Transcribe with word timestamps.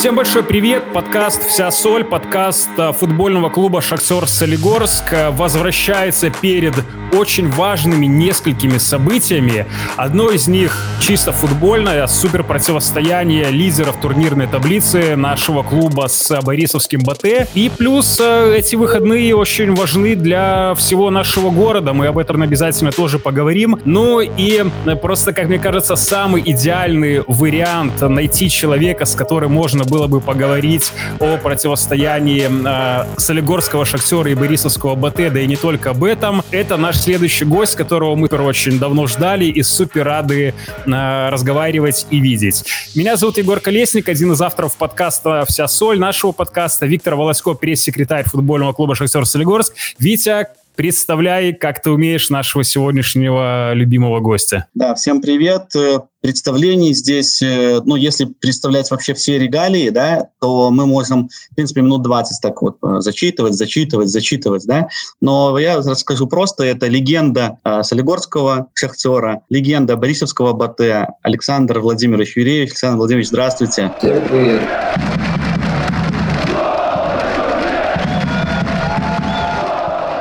Всем 0.00 0.16
большой 0.16 0.42
привет! 0.42 0.94
Подкаст 0.94 1.46
«Вся 1.46 1.70
соль», 1.70 2.04
подкаст 2.04 2.70
э, 2.78 2.90
футбольного 2.94 3.50
клуба 3.50 3.82
«Шахтер 3.82 4.26
Солигорск» 4.26 5.12
возвращается 5.32 6.30
перед 6.30 6.72
очень 7.12 7.50
важными 7.50 8.06
несколькими 8.06 8.78
событиями. 8.78 9.66
Одно 9.96 10.30
из 10.30 10.48
них 10.48 10.78
чисто 11.00 11.32
футбольное, 11.32 12.06
супер 12.06 12.44
противостояние 12.44 13.50
лидеров 13.50 14.00
турнирной 14.00 14.46
таблицы 14.46 15.16
нашего 15.16 15.62
клуба 15.62 16.06
с 16.08 16.40
Борисовским 16.40 17.00
БТ. 17.00 17.50
И 17.54 17.70
плюс 17.76 18.18
э, 18.20 18.54
эти 18.56 18.76
выходные 18.76 19.36
очень 19.36 19.74
важны 19.74 20.14
для 20.14 20.74
всего 20.76 21.10
нашего 21.10 21.50
города. 21.50 21.92
Мы 21.92 22.06
об 22.06 22.16
этом 22.16 22.40
обязательно 22.42 22.92
тоже 22.92 23.18
поговорим. 23.18 23.78
Ну 23.84 24.20
и 24.20 24.64
э, 24.86 24.96
просто, 24.96 25.32
как 25.32 25.48
мне 25.48 25.58
кажется, 25.58 25.96
самый 25.96 26.42
идеальный 26.46 27.22
вариант 27.26 28.00
найти 28.00 28.48
человека, 28.48 29.04
с 29.04 29.14
которым 29.14 29.52
можно 29.52 29.84
было 29.90 30.06
бы 30.06 30.20
поговорить 30.20 30.92
о 31.18 31.36
противостоянии 31.36 32.48
э, 32.48 33.18
Солигорского 33.18 33.84
Шахтера 33.84 34.30
и 34.30 34.34
Борисовского 34.34 34.94
БТ, 34.94 35.32
да 35.32 35.40
и 35.40 35.46
не 35.46 35.56
только 35.56 35.90
об 35.90 36.04
этом. 36.04 36.42
Это 36.50 36.76
наш 36.76 36.96
следующий 36.98 37.44
гость, 37.44 37.76
которого 37.76 38.14
мы 38.14 38.28
очень 38.28 38.78
давно 38.78 39.06
ждали 39.06 39.46
и 39.46 39.62
супер 39.62 40.04
рады 40.04 40.54
э, 40.86 41.28
разговаривать 41.28 42.06
и 42.10 42.20
видеть. 42.20 42.64
Меня 42.94 43.16
зовут 43.16 43.38
Егор 43.38 43.60
Колесник, 43.60 44.08
один 44.08 44.32
из 44.32 44.40
авторов 44.40 44.76
подкаста 44.76 45.44
«Вся 45.48 45.66
соль», 45.68 45.98
нашего 45.98 46.32
подкаста. 46.32 46.86
Виктор 46.86 47.16
Волосько, 47.16 47.54
пресс-секретарь 47.54 48.24
футбольного 48.28 48.72
клуба 48.72 48.94
«Шахтер 48.94 49.26
Солигорск». 49.26 49.74
Витя, 49.98 50.46
Представляй, 50.80 51.52
как 51.52 51.82
ты 51.82 51.90
умеешь 51.90 52.30
нашего 52.30 52.64
сегодняшнего 52.64 53.74
любимого 53.74 54.20
гостя. 54.20 54.66
Да, 54.72 54.94
всем 54.94 55.20
привет. 55.20 55.76
Э, 55.76 55.98
представлений 56.22 56.94
здесь, 56.94 57.42
э, 57.42 57.82
ну, 57.84 57.96
если 57.96 58.24
представлять 58.24 58.90
вообще 58.90 59.12
все 59.12 59.38
регалии, 59.38 59.90
да, 59.90 60.28
то 60.40 60.70
мы 60.70 60.86
можем, 60.86 61.28
в 61.50 61.54
принципе, 61.54 61.82
минут 61.82 62.00
20 62.00 62.40
так 62.40 62.62
вот 62.62 62.78
э, 62.82 63.00
зачитывать, 63.00 63.52
зачитывать, 63.52 64.08
зачитывать, 64.08 64.64
да. 64.64 64.88
Но 65.20 65.58
я 65.58 65.76
расскажу 65.82 66.26
просто, 66.26 66.64
это 66.64 66.86
легенда 66.86 67.58
Солигорского 67.82 68.68
шахтера, 68.72 69.42
легенда 69.50 69.98
Борисовского 69.98 70.54
БТ, 70.54 71.10
Александр 71.20 71.80
Владимирович 71.80 72.38
Юрьевич. 72.38 72.70
Александр 72.70 72.96
Владимирович, 72.96 73.28
здравствуйте. 73.28 73.92
Всем 73.98 74.22
привет. 74.30 75.29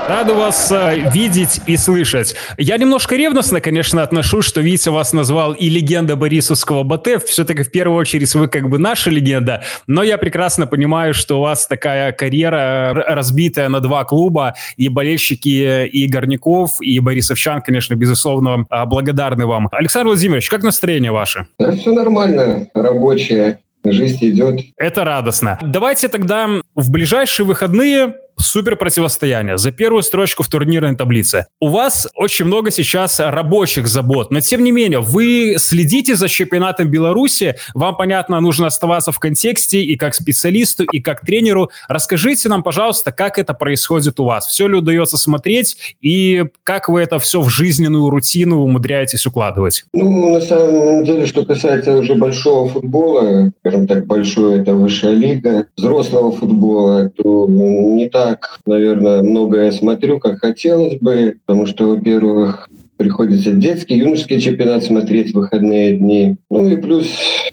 Рада 0.10 0.34
вас 0.34 0.72
э, 0.72 1.12
видеть 1.14 1.62
и 1.68 1.78
слышать. 1.78 2.36
Я 2.58 2.78
немножко 2.78 3.16
ревностно, 3.16 3.62
конечно, 3.62 4.02
отношусь, 4.02 4.44
что 4.44 4.60
Витя 4.60 4.90
вас 4.90 5.14
назвал 5.14 5.54
и 5.54 5.70
легенда 5.70 6.16
Борисовского 6.16 6.82
БТ. 6.82 7.24
Все-таки 7.28 7.62
в 7.62 7.70
первую 7.70 8.00
очередь 8.00 8.34
вы 8.34 8.48
как 8.48 8.70
бы 8.70 8.80
наша 8.80 9.12
легенда. 9.12 9.62
Но 9.86 10.02
я 10.02 10.18
прекрасно 10.18 10.66
понимаю, 10.66 11.14
что 11.14 11.38
у 11.38 11.42
вас 11.42 11.68
такая 11.68 12.12
карьера 12.12 12.92
разбитая 13.08 13.70
на 13.70 13.82
два 13.82 14.04
клуба. 14.04 14.56
И 14.78 14.90
болельщики 14.90 15.86
и 15.86 16.08
Горняков, 16.08 16.82
и 16.82 17.00
Борисовчан, 17.00 17.62
конечно, 17.62 17.94
безусловно, 17.94 18.66
благодарны 18.88 19.46
вам. 19.46 19.70
Александр 19.72 20.08
Владимирович, 20.08 20.50
как 20.50 20.64
настроение 20.64 21.12
ваше? 21.12 21.46
Да, 21.60 21.72
все 21.74 21.94
нормально, 21.94 22.68
рабочее. 22.74 23.60
Жизнь 23.86 24.26
идет. 24.26 24.60
Это 24.76 25.06
радостно. 25.06 25.58
Давайте 25.62 26.10
тогда 26.10 26.50
в 26.76 26.92
ближайшие 26.92 27.46
выходные 27.46 28.16
супер 28.40 28.76
противостояние 28.76 29.58
за 29.58 29.72
первую 29.72 30.04
строчку 30.04 30.44
в 30.44 30.48
турнирной 30.48 30.95
таблице. 30.95 31.48
У 31.59 31.70
вас 31.70 32.08
очень 32.16 32.46
много 32.46 32.72
сейчас 32.72 33.20
рабочих 33.20 33.88
забот, 33.88 34.31
но 34.31 34.42
тем 34.42 34.64
не 34.64 34.72
менее 34.72 35.00
вы 35.00 35.56
следите 35.58 36.16
за 36.16 36.28
чемпионатом 36.28 36.90
Беларуси, 36.90 37.56
вам, 37.73 37.96
понятно, 37.96 38.40
нужно 38.40 38.68
оставаться 38.68 39.12
в 39.12 39.20
контексте 39.20 39.81
и 39.81 39.96
как 39.97 40.16
специалисту, 40.16 40.84
и 40.84 41.00
как 41.00 41.22
тренеру. 41.22 41.69
Расскажите 41.88 42.50
нам, 42.50 42.63
пожалуйста, 42.63 43.12
как 43.12 43.38
это 43.38 43.53
происходит 43.53 44.19
у 44.19 44.25
вас? 44.25 44.47
Все 44.47 44.68
ли 44.68 44.75
удается 44.75 45.18
смотреть 45.18 45.96
и 46.02 46.46
как 46.63 46.90
вы 46.90 47.02
это 47.02 47.19
все 47.19 47.42
в 47.42 47.50
жизненную 47.50 48.09
рутину 48.09 48.62
умудряетесь 48.62 49.25
укладывать? 49.25 49.84
Ну, 49.94 50.34
на 50.34 50.42
самом 50.42 51.03
деле, 51.03 51.25
что 51.25 51.46
касается 51.46 51.97
уже 51.97 52.16
большого 52.16 52.69
футбола, 52.69 53.52
скажем 53.59 53.88
так, 53.88 54.06
большой 54.06 54.62
это 54.62 54.74
высшая 54.74 55.13
лига, 55.13 55.66
взрослого 55.75 56.31
футбола, 56.31 57.09
то 57.09 57.47
не 57.47 58.09
так 58.09 58.28
так, 58.29 58.59
наверное, 58.67 59.23
многое 59.23 59.72
смотрю, 59.72 60.19
как 60.19 60.40
хотелось 60.40 61.00
бы, 61.00 61.38
потому 61.45 61.66
что, 61.66 61.88
во-первых, 61.88 62.69
приходится 62.97 63.53
детский, 63.53 63.97
юношеский 63.97 64.40
чемпионат 64.40 64.84
смотреть 64.84 65.31
в 65.31 65.35
выходные 65.35 65.97
дни. 65.97 66.35
Ну 66.51 66.69
и 66.69 66.78
плюс 66.78 67.07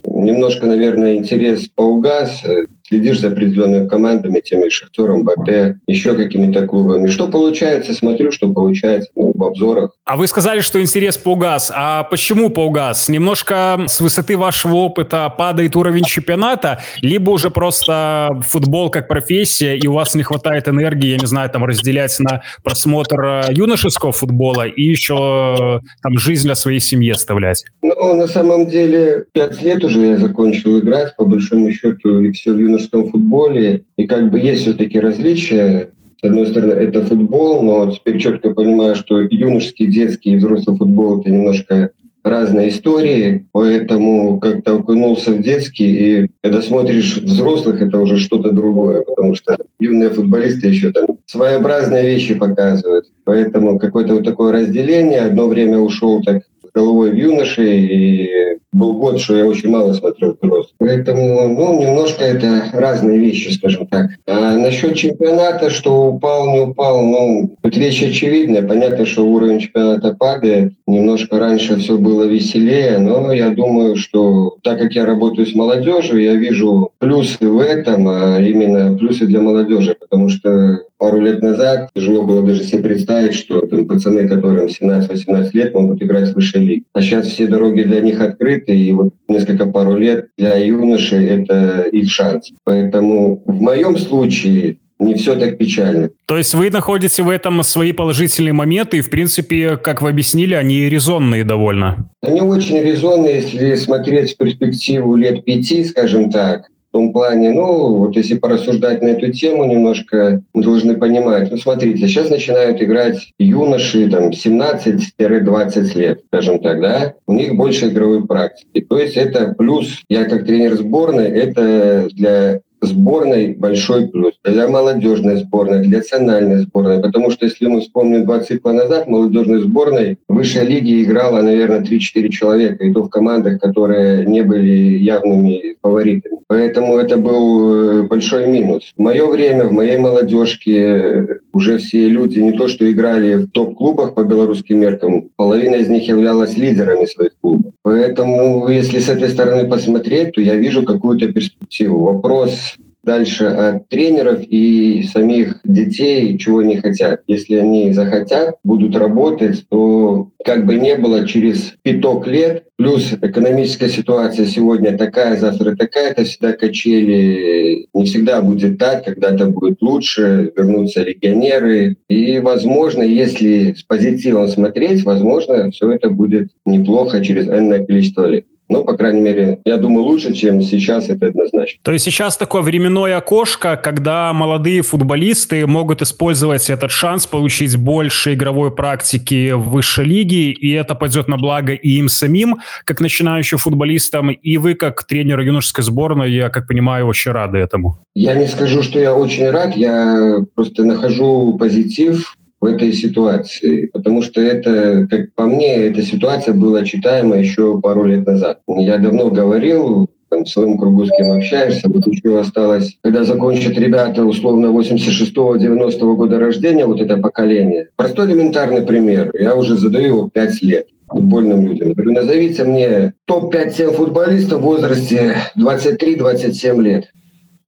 немножко, 0.04 0.66
наверное, 0.66 1.15
интерес 1.15 1.69
поугас 1.75 2.42
следишь 2.88 3.20
за 3.20 3.28
определенными 3.28 3.88
командами, 3.88 4.41
теми 4.41 4.69
Шахтером, 4.69 5.24
БП, 5.24 5.76
еще 5.86 6.14
какими-то 6.14 6.66
клубами. 6.66 7.08
Что 7.08 7.28
получается, 7.28 7.92
смотрю, 7.94 8.30
что 8.30 8.52
получается 8.52 9.10
ну, 9.16 9.32
в 9.34 9.44
обзорах. 9.44 9.91
А 10.04 10.16
вы 10.16 10.26
сказали, 10.26 10.60
что 10.60 10.80
интерес 10.80 11.16
поугас. 11.16 11.72
А 11.74 12.04
почему 12.04 12.50
поугас? 12.50 13.08
Немножко 13.08 13.84
с 13.86 14.00
высоты 14.00 14.36
вашего 14.36 14.74
опыта 14.76 15.32
падает 15.36 15.74
уровень 15.74 16.04
чемпионата, 16.04 16.80
либо 17.02 17.30
уже 17.30 17.50
просто 17.50 18.41
футбол 18.47 18.91
как 18.91 19.08
профессия, 19.08 19.76
и 19.76 19.86
у 19.86 19.92
вас 19.92 20.14
не 20.14 20.22
хватает 20.22 20.68
энергии, 20.68 21.10
я 21.10 21.18
не 21.18 21.26
знаю, 21.26 21.50
там 21.50 21.64
разделять 21.64 22.16
на 22.20 22.42
просмотр 22.62 23.20
э, 23.20 23.42
юношеского 23.50 24.12
футбола 24.12 24.66
и 24.66 24.82
еще 24.82 25.80
там 26.03 26.18
жизнь 26.18 26.44
для 26.44 26.54
своей 26.54 26.80
семьи 26.80 27.10
оставлять? 27.10 27.64
Ну, 27.82 28.14
на 28.14 28.26
самом 28.28 28.66
деле, 28.66 29.24
пять 29.32 29.60
лет 29.62 29.82
уже 29.82 30.06
я 30.06 30.16
закончил 30.18 30.78
играть, 30.78 31.16
по 31.16 31.24
большому 31.24 31.72
счету, 31.72 32.20
и 32.20 32.32
все 32.32 32.53
в 32.53 32.58
юношеском 32.58 32.75
юношеском 32.76 33.10
футболе. 33.10 33.82
И 33.97 34.06
как 34.06 34.31
бы 34.31 34.38
есть 34.38 34.62
все-таки 34.62 35.00
различия. 35.00 35.91
С 36.20 36.25
одной 36.25 36.47
стороны, 36.47 36.72
это 36.72 37.04
футбол, 37.04 37.62
но 37.62 37.91
теперь 37.91 38.19
четко 38.19 38.50
понимаю, 38.50 38.94
что 38.97 39.20
юношеский, 39.20 39.87
детский 39.87 40.32
и 40.32 40.37
взрослый 40.37 40.76
футбол– 40.76 41.20
это 41.20 41.31
немножко 41.31 41.91
разные 42.25 42.70
истории, 42.70 43.47
поэтому 43.53 44.41
как-то 44.41 44.76
окунулся 44.76 45.31
в 45.31 45.42
детский, 45.42 45.84
и 46.25 46.28
когда 46.42 46.60
смотришь 46.60 47.19
взрослых, 47.19 47.81
это 47.81 48.00
уже 48.00 48.19
что-то 48.19 48.50
другое, 48.50 49.03
потому 49.03 49.36
что 49.36 49.56
юные 49.78 50.10
футболисты 50.10 50.66
еще 50.66 50.91
там 50.91 51.19
своеобразные 51.26 52.04
вещи 52.04 52.34
показывают. 52.34 53.06
Поэтому 53.25 53.78
какое-то 53.78 54.15
вот 54.15 54.25
такое 54.25 54.53
разделение. 54.53 55.20
Одно 55.20 55.47
время 55.47 55.78
ушел 55.78 56.20
так 56.22 56.42
головой 56.75 57.12
в 57.12 57.16
юноше, 57.16 57.65
и 57.65 58.59
был 58.76 58.94
год, 58.94 59.20
что 59.20 59.37
я 59.37 59.47
очень 59.47 59.70
мало 59.70 59.92
смотрел 59.92 60.34
просто. 60.34 60.72
Поэтому, 60.78 61.48
ну, 61.48 61.81
немножко 61.81 62.25
это 62.25 62.64
разные 62.72 63.19
вещи, 63.19 63.50
скажем 63.50 63.87
так. 63.87 64.10
А 64.26 64.56
насчет 64.56 64.94
чемпионата, 64.94 65.70
что 65.70 66.09
упал, 66.09 66.47
не 66.53 66.60
упал, 66.60 67.03
ну, 67.03 67.56
тут 67.62 67.76
вещь 67.76 68.03
очевидная. 68.03 68.62
Понятно, 68.62 69.06
что 69.06 69.26
уровень 69.26 69.60
чемпионата 69.60 70.15
падает. 70.15 70.72
Немножко 70.86 71.38
раньше 71.38 71.76
все 71.76 71.97
было 71.97 72.25
веселее, 72.25 72.98
но 72.98 73.32
я 73.32 73.50
думаю, 73.50 73.97
что 73.97 74.56
так 74.62 74.78
как 74.78 74.92
я 74.92 75.06
работаю 75.06 75.47
с 75.47 75.54
молодежью, 75.54 76.22
я 76.22 76.34
вижу 76.34 76.91
плюсы 76.98 77.48
в 77.48 77.59
этом, 77.59 78.09
а 78.09 78.38
именно 78.41 78.97
плюсы 78.97 79.26
для 79.26 79.41
молодежи, 79.41 79.97
потому 79.98 80.28
что 80.28 80.81
пару 80.98 81.20
лет 81.20 81.42
назад 81.42 81.91
тяжело 81.94 82.22
было 82.22 82.42
даже 82.42 82.65
себе 82.65 82.82
представить, 82.82 83.34
что 83.34 83.60
там, 83.66 83.86
пацаны, 83.86 84.28
которым 84.28 84.66
17-18 84.66 85.50
лет, 85.53 85.75
могут 85.75 86.03
играть 86.03 86.31
в 86.31 86.34
высшей 86.34 86.65
лиге. 86.65 86.82
А 86.92 87.00
сейчас 87.00 87.26
все 87.26 87.47
дороги 87.47 87.82
для 87.82 88.00
них 88.00 88.20
открыты, 88.20 88.66
и 88.69 88.93
вот 88.93 89.15
несколько 89.28 89.66
пару 89.66 89.97
лет 89.97 90.28
для 90.37 90.56
юношей 90.56 91.27
это 91.27 91.82
их 91.93 92.10
шанс. 92.10 92.53
Поэтому 92.65 93.43
в 93.47 93.60
моем 93.60 93.97
случае 93.99 94.78
не 94.99 95.15
все 95.15 95.37
так 95.37 95.59
печально. 95.59 96.10
То 96.27 96.38
есть 96.38 96.54
вы 96.54 96.71
находите 96.71 97.22
в 97.22 97.28
этом 97.28 97.62
свои 97.62 97.93
положительные 97.93 98.53
моменты, 98.53 98.99
и, 98.99 99.03
в 99.03 99.10
принципе, 99.10 99.77
как 99.77 100.00
вы 100.00 100.09
объяснили, 100.10 100.54
они 100.54 100.89
резонные 100.89 101.45
довольно. 101.45 102.09
Они 102.22 102.41
очень 102.41 102.80
резонные, 102.80 103.36
если 103.36 103.74
смотреть 103.74 104.34
в 104.34 104.36
перспективу 104.39 105.16
лет 105.16 105.45
пяти, 105.45 105.84
скажем 105.84 106.30
так 106.30 106.66
том 106.97 107.13
плане, 107.13 107.51
ну, 107.53 107.97
вот 107.97 108.16
если 108.16 108.39
порассуждать 108.39 109.03
на 109.03 109.09
эту 109.09 109.31
тему 109.31 109.66
немножко, 109.66 110.43
мы 110.54 110.63
должны 110.63 110.97
понимать, 110.97 111.51
ну, 111.51 111.59
смотрите, 111.59 112.09
сейчас 112.09 112.31
начинают 112.31 112.81
играть 112.81 113.34
юноши, 113.39 114.09
там, 114.09 114.31
17-20 114.31 115.98
лет, 115.98 116.21
скажем 116.28 116.59
так, 116.60 116.81
да, 116.81 117.13
у 117.27 117.34
них 117.34 117.54
больше 117.54 117.89
игровой 117.89 118.27
практики. 118.27 118.81
То 118.81 118.98
есть 118.98 119.19
это 119.19 119.54
плюс, 119.59 120.04
я 120.09 120.25
как 120.25 120.47
тренер 120.47 120.77
сборной, 120.77 121.28
это 121.28 122.09
для 122.15 122.60
сборной 122.86 123.54
большой 123.54 124.09
плюс. 124.09 124.34
Для 124.44 124.68
молодежной 124.68 125.36
сборной, 125.36 125.83
для 125.83 125.98
национальной 125.98 126.59
сборной. 126.59 127.03
Потому 127.03 127.30
что, 127.30 127.47
если 127.47 127.66
мы 127.66 127.80
вспомним 127.80 128.24
два 128.24 128.41
цикла 128.41 128.72
назад, 128.72 129.06
молодежной 129.06 129.62
сборной 129.62 130.18
в 130.28 130.34
высшей 130.34 130.66
лиге 130.66 131.03
играло, 131.03 131.42
наверное, 131.42 131.80
3-4 131.80 132.28
человека. 132.30 132.84
И 132.84 132.92
то 132.92 133.03
в 133.03 133.10
командах, 133.10 133.60
которые 133.60 134.24
не 134.27 134.42
были 134.42 134.98
явными 134.98 135.77
фаворитами. 135.83 136.36
Поэтому 136.48 136.97
это 136.97 137.16
был 137.16 137.72
э, 137.72 138.03
большой 138.04 138.47
минус. 138.47 138.92
В 138.97 139.03
мое 139.03 139.27
время, 139.27 139.65
в 139.65 139.72
моей 139.72 139.98
молодежке 139.98 141.41
уже 141.53 141.78
все 141.78 142.09
люди 142.09 142.39
не 142.39 142.53
то 142.53 142.68
что 142.68 142.91
играли 142.91 143.34
в 143.34 143.50
топ-клубах 143.50 144.15
по 144.15 144.22
белорусским 144.22 144.78
меркам, 144.78 145.30
половина 145.36 145.77
из 145.77 145.89
них 145.89 146.06
являлась 146.06 146.56
лидерами 146.56 147.06
своих 147.06 147.32
клубов. 147.41 147.72
Поэтому, 147.82 148.68
если 148.68 149.00
с 149.00 149.09
этой 149.09 149.28
стороны 149.28 149.68
посмотреть, 149.68 150.34
то 150.34 150.41
я 150.41 150.54
вижу 150.54 150.84
какую-то 150.84 151.32
перспективу. 151.32 152.04
Вопрос 152.04 152.76
дальше 153.06 153.47
от 153.47 153.88
тренеров 153.88 154.41
и 154.42 155.04
самих 155.04 155.60
детей, 155.64 156.36
чего 156.36 156.58
они 156.58 156.76
хотят. 156.76 157.22
Если 157.26 157.54
они 157.54 157.92
захотят, 157.92 158.56
будут 158.64 158.97
работать, 158.97 159.64
то 159.70 160.30
как 160.44 160.66
бы 160.66 160.74
не 160.74 160.97
было 160.97 161.26
через 161.26 161.74
пяток 161.82 162.26
лет, 162.26 162.64
плюс 162.76 163.12
экономическая 163.12 163.88
ситуация 163.88 164.47
сегодня 164.47 164.98
такая, 164.98 165.36
завтра 165.36 165.76
такая, 165.76 166.10
это 166.10 166.24
всегда 166.24 166.53
качели, 166.53 167.86
не 167.94 168.04
всегда 168.04 168.42
будет 168.42 168.78
так, 168.78 169.04
когда-то 169.04 169.47
будет 169.47 169.80
лучше, 169.80 170.53
вернутся 170.56 171.03
легионеры. 171.03 171.97
И, 172.08 172.38
возможно, 172.41 173.03
если 173.03 173.72
с 173.72 173.82
позитивом 173.84 174.48
смотреть, 174.48 175.04
возможно, 175.04 175.70
все 175.70 175.92
это 175.92 176.10
будет 176.10 176.50
неплохо 176.64 177.24
через 177.24 177.47
энное 177.48 177.84
количество 177.86 178.26
лет. 178.26 178.47
Ну, 178.68 178.84
по 178.84 178.97
крайней 178.97 179.21
мере, 179.21 179.59
я 179.65 179.77
думаю, 179.77 180.04
лучше, 180.04 180.34
чем 180.34 180.60
сейчас, 180.60 181.09
это 181.09 181.27
однозначно. 181.27 181.78
То 181.83 181.92
есть 181.92 182.04
сейчас 182.04 182.36
такое 182.36 182.63
временное 182.63 183.16
окошко, 183.16 183.77
когда 183.77 184.33
молодые 184.33 184.83
футболисты 184.83 185.66
могут 185.66 186.03
использовать 186.03 186.68
этот 186.68 186.91
шанс 186.91 187.27
получить 187.27 187.77
больше 187.77 188.34
игровой 188.34 188.74
практики 188.74 189.53
в 189.53 189.71
высшей 189.71 190.04
лиге, 190.04 190.51
и 190.51 190.72
это 190.72 190.95
пойдет 190.95 191.28
на 191.28 191.36
благо 191.36 191.72
и 191.74 191.91
им 191.91 192.09
самим, 192.09 192.57
как 192.84 193.01
начинающим 193.01 193.59
футболистам, 193.59 194.30
и 194.30 194.57
вы, 194.59 194.74
как 194.74 195.04
тренер 195.04 195.41
юношеской 195.41 195.84
сборной, 195.84 196.33
я, 196.33 196.48
как 196.48 196.66
понимаю, 196.66 197.07
очень 197.07 197.30
рады 197.30 197.59
этому. 197.59 197.98
Я 198.15 198.34
не 198.34 198.47
скажу, 198.47 198.83
что 198.83 198.98
я 198.98 199.15
очень 199.15 199.48
рад, 199.48 199.77
я 199.77 200.39
просто 200.54 200.84
нахожу 200.84 201.57
позитив 201.59 202.36
в 202.60 202.64
этой 202.64 202.92
ситуации, 202.92 203.86
потому 203.86 204.22
что 204.22 204.41
это, 204.41 205.06
как 205.10 205.32
по 205.34 205.44
мне, 205.44 205.74
эта 205.74 206.03
ситуация 206.03 206.54
была 206.54 206.84
читаема 206.84 207.36
еще 207.36 207.80
пару 207.80 208.04
лет 208.04 208.26
назад. 208.26 208.60
Я 208.66 208.98
давно 208.98 209.30
говорил, 209.30 210.08
там, 210.28 210.44
в 210.44 210.48
своем 210.48 210.78
кругу 210.78 211.06
с 211.06 211.10
кем 211.16 211.32
общаешься, 211.32 211.88
вот 211.88 212.06
еще 212.06 212.38
осталось, 212.41 212.97
когда 213.03 213.24
закончат 213.24 213.78
ребята 213.78 214.24
условно 214.24 214.66
86-90 214.66 216.16
года 216.16 216.38
рождения, 216.38 216.86
вот 216.86 217.00
это 217.00 217.16
поколение. 217.18 217.88
Простой 217.97 218.26
элементарный 218.26 218.82
пример, 218.82 219.30
я 219.38 219.54
уже 219.54 219.76
задаю 219.76 220.06
его 220.06 220.30
5 220.32 220.62
лет 220.62 220.86
футбольным 221.08 221.66
людям. 221.66 221.92
Говорю, 221.92 222.12
назовите 222.12 222.64
мне 222.64 223.12
топ-5-7 223.26 223.92
футболистов 223.92 224.60
в 224.60 224.64
возрасте 224.64 225.36
23-27 225.56 226.82
лет. 226.82 227.12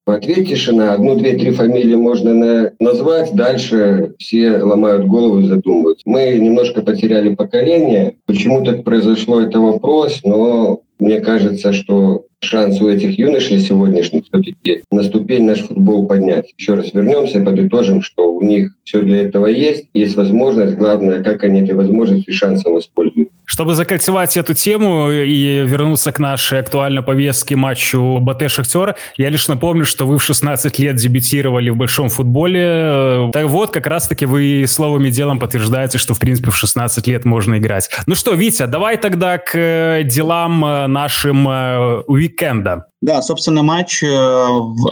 Ответ 0.09 0.49
тишина. 0.49 0.95
Одну, 0.95 1.17
две, 1.17 1.35
три 1.35 1.51
фамилии 1.51 1.95
можно 1.95 2.35
на, 2.35 2.73
назвать. 2.81 3.35
Дальше 3.35 4.15
все 4.19 4.59
ломают 4.59 5.07
голову 5.07 5.41
и 5.41 5.47
задумываются. 5.47 6.03
Мы 6.07 6.39
немножко 6.39 6.83
потеряли 6.83 7.35
поколение. 7.35 8.17
Почему 8.27 8.65
так 8.65 8.85
произошло, 8.85 9.41
это 9.41 9.61
вопрос. 9.61 10.21
Но 10.25 10.81
мне 10.99 11.21
кажется, 11.21 11.73
что 11.73 12.25
шанс 12.41 12.81
у 12.81 12.89
этих 12.89 13.19
юношей 13.19 13.59
сегодняшних 13.59 14.25
все-таки 14.25 14.83
на 14.91 15.03
ступень 15.03 15.45
наш 15.45 15.61
футбол 15.61 16.07
поднять. 16.07 16.55
Еще 16.57 16.75
раз 16.75 16.93
вернемся, 16.93 17.41
подытожим, 17.41 18.03
что 18.03 18.33
у 18.33 18.43
них 18.43 18.73
все 18.85 19.03
для 19.03 19.23
этого 19.23 19.47
есть, 19.47 19.87
есть 19.95 20.17
возможность, 20.17 20.77
главное, 20.77 21.23
как 21.23 21.45
они 21.45 21.61
этой 21.61 21.75
возможностью 21.75 22.33
и 22.33 22.37
шансом 22.37 22.79
используют. 22.79 23.28
Чтобы 23.51 23.75
закольцевать 23.75 24.37
эту 24.37 24.53
тему 24.53 25.11
и 25.11 25.65
вернуться 25.65 26.13
к 26.13 26.19
нашей 26.19 26.61
актуальной 26.61 27.03
повестке 27.03 27.57
матчу 27.57 28.19
БТ 28.21 28.51
Шахтер, 28.51 28.97
я 29.17 29.31
лишь 29.31 29.49
напомню, 29.49 29.87
что 29.87 30.07
вы 30.07 30.19
в 30.19 30.23
16 30.23 30.79
лет 30.79 30.97
дебютировали 30.97 31.71
в 31.71 31.77
большом 31.77 32.11
футболе. 32.11 33.31
Так 33.33 33.47
вот, 33.47 33.71
как 33.71 33.87
раз-таки 33.87 34.27
вы 34.27 34.67
словом 34.69 35.07
и 35.07 35.11
делом 35.11 35.39
подтверждаете, 35.39 35.97
что 35.97 36.13
в 36.13 36.19
принципе 36.19 36.51
в 36.51 36.57
16 36.57 37.07
лет 37.07 37.25
можно 37.25 37.57
играть. 37.57 37.89
Ну 38.07 38.15
что, 38.15 38.35
Витя, 38.35 38.67
давай 38.67 38.99
тогда 38.99 39.39
к 39.39 40.03
делам 40.05 40.61
нашим 40.93 41.49
э, 41.49 42.03
уикенда. 42.07 42.89
Да, 43.01 43.23
собственно, 43.23 43.63
матч, 43.63 44.03
э, 44.03 44.47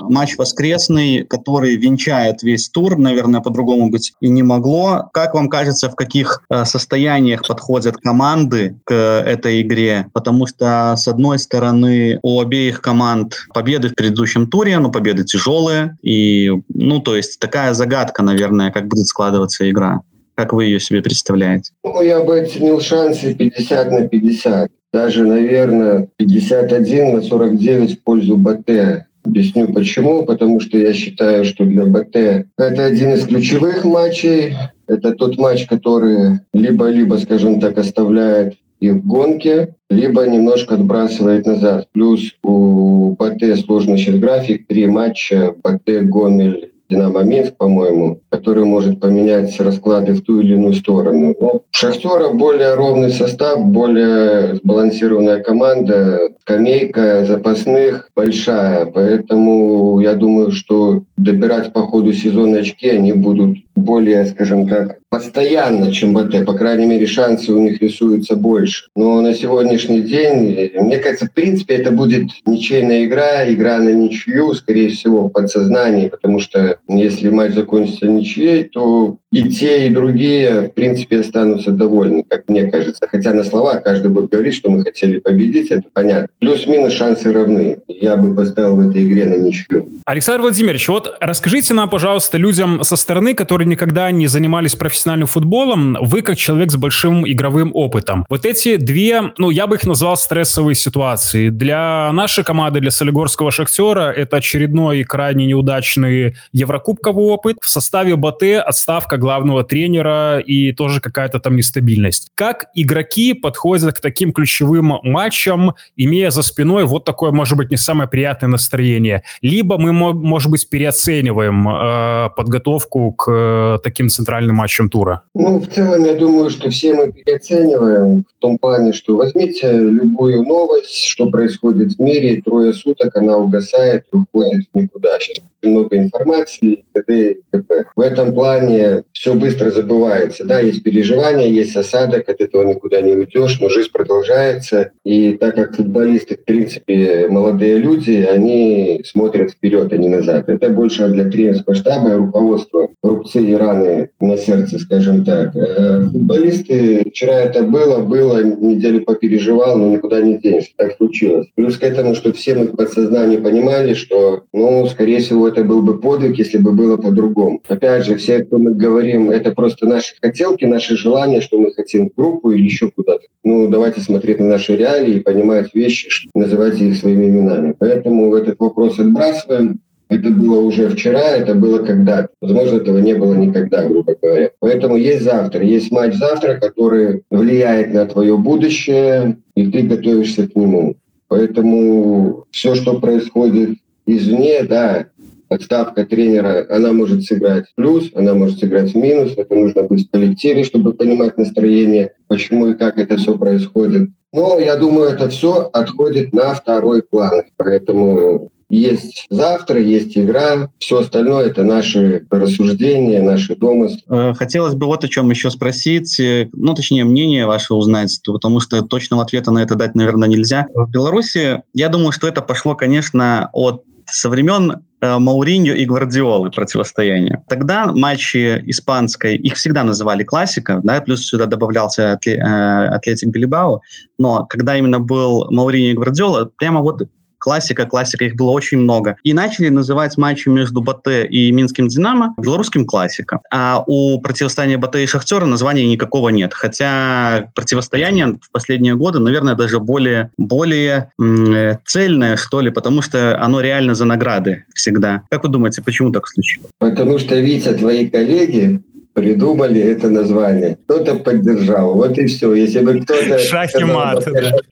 матч 0.08 0.36
воскресный, 0.38 1.24
который 1.24 1.76
венчает 1.76 2.42
весь 2.42 2.68
тур, 2.68 2.96
наверное, 2.96 3.40
по-другому 3.40 3.90
быть 3.90 4.12
и 4.20 4.28
не 4.28 4.44
могло. 4.44 5.10
Как 5.12 5.34
вам 5.34 5.48
кажется, 5.48 5.90
в 5.90 5.96
каких 5.96 6.42
э, 6.48 6.64
состояниях 6.64 7.46
подходят 7.46 7.96
команды 7.96 8.76
к 8.84 8.94
этой 8.94 9.60
игре? 9.62 10.06
Потому 10.12 10.46
что, 10.46 10.94
с 10.96 11.08
одной 11.08 11.40
стороны, 11.40 12.20
у 12.22 12.40
обеих 12.40 12.80
команд 12.80 13.34
победы 13.52 13.88
в 13.88 13.94
предыдущем 13.96 14.48
туре, 14.48 14.78
но 14.78 14.92
победы 14.92 15.24
тяжелые. 15.24 15.96
И, 16.02 16.52
ну, 16.68 17.00
то 17.00 17.16
есть 17.16 17.40
такая 17.40 17.74
загадка, 17.74 18.22
наверное, 18.22 18.70
как 18.70 18.86
будет 18.86 19.08
складываться 19.08 19.68
игра. 19.68 20.02
Как 20.36 20.52
вы 20.52 20.66
ее 20.66 20.78
себе 20.78 21.02
представляете? 21.02 21.72
Ну, 21.82 22.02
я 22.02 22.22
бы 22.22 22.38
оценил 22.38 22.80
шансы 22.80 23.34
50 23.34 23.90
на 23.90 24.06
50 24.06 24.70
даже, 24.92 25.24
наверное, 25.24 26.08
51 26.16 27.16
на 27.16 27.22
49 27.22 27.98
в 27.98 28.02
пользу 28.02 28.36
БТ. 28.36 29.06
Объясню 29.24 29.72
почему. 29.72 30.24
Потому 30.24 30.60
что 30.60 30.78
я 30.78 30.92
считаю, 30.92 31.44
что 31.44 31.64
для 31.64 31.84
БТ 31.84 32.16
это 32.56 32.84
один 32.84 33.14
из 33.14 33.26
ключевых 33.26 33.84
матчей. 33.84 34.54
Это 34.86 35.12
тот 35.12 35.36
матч, 35.36 35.66
который 35.66 36.40
либо-либо, 36.54 37.16
скажем 37.16 37.60
так, 37.60 37.76
оставляет 37.78 38.54
их 38.78 38.94
в 38.94 39.06
гонке, 39.06 39.74
либо 39.90 40.26
немножко 40.26 40.74
отбрасывает 40.74 41.46
назад. 41.46 41.88
Плюс 41.92 42.34
у 42.42 43.16
БТ 43.18 43.58
сложный 43.64 43.98
сейчас 43.98 44.16
график. 44.16 44.66
Три 44.66 44.86
матча. 44.86 45.54
БТ, 45.62 46.02
Гомель, 46.02 46.72
Динамо 46.88 47.22
Минск, 47.22 47.56
по-моему, 47.56 48.20
который 48.28 48.64
может 48.64 49.00
поменять 49.00 49.58
расклады 49.60 50.12
в 50.12 50.22
ту 50.22 50.40
или 50.40 50.54
иную 50.54 50.74
сторону. 50.74 51.34
Но 51.40 51.52
ну, 51.52 51.62
Шахтера 51.70 52.30
более 52.30 52.74
ровный 52.74 53.10
состав, 53.10 53.64
более 53.64 54.56
сбалансированная 54.56 55.42
команда, 55.42 56.30
скамейка 56.42 57.24
запасных 57.26 58.10
большая, 58.14 58.86
поэтому 58.86 59.98
я 60.00 60.14
думаю, 60.14 60.52
что 60.52 61.02
добирать 61.16 61.72
по 61.72 61.82
ходу 61.82 62.12
сезона 62.12 62.58
очки 62.58 62.88
они 62.88 63.12
будут 63.12 63.58
более, 63.76 64.26
скажем 64.26 64.68
так, 64.68 64.98
постоянно, 65.10 65.92
чем 65.92 66.12
БТ. 66.12 66.44
По 66.44 66.54
крайней 66.54 66.86
мере, 66.86 67.06
шансы 67.06 67.52
у 67.52 67.58
них 67.58 67.80
рисуются 67.80 68.36
больше. 68.36 68.86
Но 68.96 69.20
на 69.20 69.34
сегодняшний 69.34 70.00
день, 70.00 70.72
мне 70.74 70.98
кажется, 70.98 71.26
в 71.26 71.32
принципе, 71.32 71.76
это 71.76 71.90
будет 71.90 72.30
ничейная 72.44 73.04
игра, 73.04 73.48
игра 73.50 73.78
на 73.78 73.90
ничью, 73.90 74.54
скорее 74.54 74.88
всего, 74.88 75.28
в 75.28 75.30
подсознании, 75.30 76.08
потому 76.08 76.40
что 76.40 76.78
если 76.88 77.30
матч 77.30 77.52
закончится 77.52 78.06
ничьей, 78.06 78.64
то 78.64 79.18
и 79.32 79.48
те, 79.50 79.86
и 79.86 79.90
другие, 79.90 80.62
в 80.62 80.74
принципе, 80.74 81.20
останутся 81.20 81.70
довольны, 81.70 82.24
как 82.26 82.48
мне 82.48 82.70
кажется. 82.70 83.06
Хотя 83.10 83.34
на 83.34 83.44
слова 83.44 83.76
каждый 83.76 84.10
будет 84.10 84.30
говорить, 84.30 84.54
что 84.54 84.70
мы 84.70 84.82
хотели 84.82 85.18
победить, 85.18 85.70
это 85.70 85.84
понятно. 85.92 86.28
Плюс-минус 86.40 86.92
шансы 86.94 87.32
равны. 87.32 87.78
Я 87.86 88.16
бы 88.16 88.34
поставил 88.34 88.76
в 88.76 88.88
этой 88.88 89.04
игре 89.04 89.26
на 89.26 89.34
ничью. 89.34 89.88
Александр 90.06 90.42
Владимирович, 90.42 90.88
вот 90.88 91.16
расскажите 91.20 91.74
нам, 91.74 91.90
пожалуйста, 91.90 92.38
людям 92.38 92.82
со 92.82 92.96
стороны, 92.96 93.34
которые 93.34 93.65
никогда 93.66 94.10
не 94.10 94.26
занимались 94.26 94.74
профессиональным 94.74 95.28
футболом, 95.28 95.96
вы 96.00 96.22
как 96.22 96.36
человек 96.36 96.70
с 96.70 96.76
большим 96.76 97.26
игровым 97.28 97.70
опытом. 97.74 98.24
Вот 98.28 98.46
эти 98.46 98.76
две, 98.76 99.32
ну, 99.38 99.50
я 99.50 99.66
бы 99.66 99.76
их 99.76 99.84
назвал 99.84 100.16
стрессовые 100.16 100.74
ситуации. 100.74 101.50
Для 101.50 102.10
нашей 102.12 102.44
команды, 102.44 102.80
для 102.80 102.90
Солигорского 102.90 103.50
Шахтера, 103.50 104.12
это 104.12 104.38
очередной 104.38 105.04
крайне 105.04 105.46
неудачный 105.46 106.36
Еврокубковый 106.52 107.26
опыт. 107.26 107.56
В 107.60 107.68
составе 107.68 108.16
БТ 108.16 108.42
отставка 108.64 109.16
главного 109.16 109.64
тренера 109.64 110.38
и 110.38 110.72
тоже 110.72 111.00
какая-то 111.00 111.40
там 111.40 111.56
нестабильность. 111.56 112.30
Как 112.34 112.66
игроки 112.74 113.34
подходят 113.34 113.94
к 113.94 114.00
таким 114.00 114.32
ключевым 114.32 114.98
матчам, 115.02 115.74
имея 115.96 116.30
за 116.30 116.42
спиной 116.42 116.84
вот 116.84 117.04
такое, 117.04 117.32
может 117.32 117.56
быть, 117.56 117.70
не 117.70 117.76
самое 117.76 118.08
приятное 118.08 118.48
настроение? 118.48 119.22
Либо 119.42 119.78
мы, 119.78 119.92
может 119.92 120.50
быть, 120.50 120.68
переоцениваем 120.68 121.68
э, 121.68 122.30
подготовку 122.36 123.12
к 123.12 123.30
э, 123.56 123.78
таким 123.82 124.08
центральным 124.08 124.56
матчам 124.56 124.88
тура? 124.90 125.22
Ну, 125.34 125.58
в 125.60 125.66
целом, 125.68 126.04
я 126.04 126.14
думаю, 126.14 126.50
что 126.50 126.70
все 126.70 126.94
мы 126.94 127.12
переоцениваем 127.12 128.24
в 128.24 128.40
том 128.40 128.58
плане, 128.58 128.92
что 128.92 129.16
возьмите 129.16 129.72
любую 129.72 130.42
новость, 130.42 131.04
что 131.04 131.30
происходит 131.30 131.94
в 131.94 131.98
мире, 132.00 132.42
трое 132.42 132.72
суток 132.72 133.16
она 133.16 133.36
угасает 133.36 134.04
уходит 134.12 134.66
в 134.72 134.78
никуда. 134.78 135.18
Много 135.66 135.96
информации, 135.98 136.84
т.д. 136.92 137.30
и 137.30 137.34
т.п. 137.50 137.84
В 137.94 138.00
этом 138.00 138.34
плане 138.34 139.04
все 139.12 139.34
быстро 139.34 139.70
забывается. 139.70 140.44
Да, 140.44 140.60
есть 140.60 140.82
переживания, 140.82 141.48
есть 141.48 141.76
осадок, 141.76 142.28
от 142.28 142.40
этого 142.40 142.62
никуда 142.64 143.00
не 143.00 143.12
уйдешь, 143.12 143.60
но 143.60 143.68
жизнь 143.68 143.90
продолжается. 143.92 144.92
И 145.04 145.32
так 145.32 145.54
как 145.54 145.76
футболисты, 145.76 146.36
в 146.36 146.44
принципе, 146.44 147.26
молодые 147.28 147.78
люди, 147.78 148.26
они 148.30 149.02
смотрят 149.04 149.50
вперед, 149.50 149.92
а 149.92 149.96
не 149.96 150.08
назад. 150.08 150.48
Это 150.48 150.68
больше 150.70 151.08
для 151.08 151.30
тренерского 151.30 151.74
штаба 151.74 152.14
руководства. 152.14 152.88
Рубцы 153.02 153.42
и 153.42 153.54
раны 153.54 154.10
на 154.20 154.36
сердце, 154.36 154.78
скажем 154.78 155.24
так. 155.24 155.54
Э, 155.54 156.02
футболисты, 156.12 157.08
вчера 157.10 157.34
это 157.40 157.62
было, 157.62 158.00
было, 158.00 158.42
неделю 158.42 159.04
попереживал, 159.04 159.78
но 159.78 159.88
никуда 159.88 160.20
не 160.20 160.38
денешься. 160.38 160.72
Так 160.76 160.96
случилось. 160.96 161.46
Плюс 161.54 161.76
к 161.76 161.82
этому, 161.82 162.14
что 162.14 162.32
все 162.32 162.54
мы 162.54 162.66
в 162.66 162.76
подсознании 162.76 163.36
понимали, 163.36 163.94
что, 163.94 164.44
ну, 164.52 164.86
скорее 164.86 165.20
всего, 165.20 165.48
это 165.56 165.64
был 165.64 165.80
бы 165.80 165.98
подвиг, 165.98 166.36
если 166.36 166.58
бы 166.58 166.72
было 166.72 166.98
по-другому. 166.98 167.62
Опять 167.66 168.04
же, 168.04 168.16
все, 168.16 168.44
кто 168.44 168.58
мы 168.58 168.74
говорим, 168.74 169.30
это 169.30 169.52
просто 169.52 169.86
наши 169.86 170.14
хотелки, 170.20 170.66
наши 170.66 170.96
желания, 170.96 171.40
что 171.40 171.58
мы 171.58 171.72
хотим 171.72 172.10
в 172.10 172.14
группу 172.14 172.50
или 172.50 172.64
еще 172.64 172.90
куда-то. 172.90 173.24
Ну, 173.42 173.66
давайте 173.68 174.02
смотреть 174.02 174.38
на 174.38 174.48
наши 174.48 174.76
реалии 174.76 175.14
и 175.14 175.20
понимать 175.20 175.74
вещи, 175.74 176.28
называть 176.34 176.78
их 176.78 176.96
своими 176.96 177.28
именами. 177.28 177.74
Поэтому 177.78 178.34
этот 178.34 178.60
вопрос 178.60 178.98
отбрасываем. 178.98 179.80
Это 180.08 180.30
было 180.30 180.60
уже 180.60 180.88
вчера, 180.90 181.30
это 181.30 181.54
было 181.54 181.78
когда 181.78 182.28
Возможно, 182.40 182.76
этого 182.76 182.98
не 182.98 183.14
было 183.14 183.34
никогда, 183.34 183.84
грубо 183.84 184.14
говоря. 184.20 184.50
Поэтому 184.60 184.96
есть 184.96 185.22
завтра. 185.22 185.64
Есть 185.64 185.90
матч 185.90 186.14
завтра, 186.14 186.60
который 186.60 187.22
влияет 187.30 187.92
на 187.92 188.04
твое 188.06 188.36
будущее, 188.36 189.38
и 189.56 189.66
ты 189.66 189.82
готовишься 189.82 190.46
к 190.46 190.54
нему. 190.54 190.96
Поэтому 191.28 192.44
все, 192.52 192.76
что 192.76 193.00
происходит 193.00 193.78
извне, 194.06 194.62
да, 194.62 195.06
отставка 195.48 196.04
тренера, 196.04 196.66
она 196.70 196.92
может 196.92 197.24
сыграть 197.24 197.66
плюс, 197.74 198.10
она 198.14 198.34
может 198.34 198.58
сыграть 198.58 198.94
минус. 198.94 199.32
Это 199.36 199.54
нужно 199.54 199.82
быть 199.82 200.08
в 200.08 200.10
коллективе, 200.10 200.64
чтобы 200.64 200.92
понимать 200.92 201.38
настроение, 201.38 202.12
почему 202.28 202.68
и 202.68 202.74
как 202.74 202.98
это 202.98 203.16
все 203.16 203.36
происходит. 203.36 204.10
Но 204.32 204.58
я 204.58 204.76
думаю, 204.76 205.10
это 205.10 205.28
все 205.28 205.70
отходит 205.72 206.32
на 206.32 206.54
второй 206.54 207.02
план. 207.02 207.44
Поэтому 207.56 208.50
есть 208.68 209.26
завтра, 209.30 209.80
есть 209.80 210.18
игра, 210.18 210.70
все 210.78 210.98
остальное 210.98 211.46
это 211.46 211.62
наши 211.62 212.26
рассуждения, 212.30 213.22
наши 213.22 213.54
домыслы. 213.54 214.00
Э, 214.08 214.34
хотелось 214.34 214.74
бы 214.74 214.86
вот 214.86 215.04
о 215.04 215.08
чем 215.08 215.30
еще 215.30 215.50
спросить, 215.50 216.18
э, 216.18 216.48
ну, 216.52 216.74
точнее, 216.74 217.04
мнение 217.04 217.46
ваше 217.46 217.74
узнать, 217.74 218.20
потому 218.24 218.58
что 218.58 218.82
точного 218.82 219.22
ответа 219.22 219.52
на 219.52 219.62
это 219.62 219.76
дать, 219.76 219.94
наверное, 219.94 220.28
нельзя. 220.28 220.66
В 220.74 220.90
Беларуси, 220.90 221.62
я 221.74 221.88
думаю, 221.88 222.10
что 222.10 222.26
это 222.26 222.42
пошло, 222.42 222.74
конечно, 222.74 223.50
от 223.52 223.84
со 224.08 224.28
времен 224.28 224.84
Мауриньо 225.00 225.74
и 225.74 225.84
Гвардиолы 225.84 226.50
противостояние. 226.50 227.44
Тогда 227.48 227.86
матчи 227.92 228.62
испанской, 228.66 229.36
их 229.36 229.54
всегда 229.54 229.84
называли 229.84 230.24
классика, 230.24 230.80
да, 230.82 231.00
плюс 231.00 231.26
сюда 231.26 231.46
добавлялся 231.46 232.12
Атлетик 232.14 233.28
Билибао, 233.28 233.80
но 234.18 234.46
когда 234.46 234.76
именно 234.76 234.98
был 234.98 235.50
Мауриньо 235.50 235.90
и 235.90 235.94
Гвардиола, 235.94 236.50
прямо 236.56 236.80
вот 236.80 237.02
классика, 237.46 237.86
классика, 237.86 238.24
их 238.24 238.34
было 238.34 238.50
очень 238.50 238.78
много. 238.78 239.18
И 239.22 239.32
начали 239.32 239.68
называть 239.68 240.16
матчи 240.16 240.48
между 240.48 240.80
БТ 240.80 241.30
и 241.30 241.52
Минским 241.52 241.86
Динамо 241.86 242.34
белорусским 242.36 242.84
классика. 242.84 243.38
А 243.52 243.84
у 243.86 244.20
противостояния 244.20 244.78
БТ 244.78 244.96
и 244.96 245.06
Шахтера 245.06 245.44
названия 245.46 245.86
никакого 245.86 246.30
нет. 246.30 246.52
Хотя 246.52 247.52
противостояние 247.54 248.40
в 248.42 248.50
последние 248.50 248.96
годы, 248.96 249.20
наверное, 249.20 249.54
даже 249.54 249.78
более, 249.78 250.32
более 250.36 251.12
м- 251.20 251.78
цельное, 251.84 252.36
что 252.36 252.60
ли, 252.60 252.72
потому 252.72 253.00
что 253.00 253.40
оно 253.40 253.60
реально 253.60 253.94
за 253.94 254.06
награды 254.06 254.64
всегда. 254.74 255.22
Как 255.30 255.44
вы 255.44 255.48
думаете, 255.48 255.82
почему 255.82 256.10
так 256.10 256.26
случилось? 256.26 256.72
Потому 256.80 257.16
что, 257.20 257.38
Витя, 257.38 257.74
твои 257.74 258.08
коллеги 258.08 258.82
придумали 259.16 259.80
это 259.80 260.10
название. 260.10 260.76
Кто-то 260.84 261.14
поддержал. 261.14 261.94
Вот 261.94 262.18
и 262.18 262.26
все. 262.26 262.52
Если 262.52 262.80
бы 262.80 263.00
кто-то... 263.00 263.38
Шах 263.50 263.74
и 263.74 263.84
мат. 263.84 264.28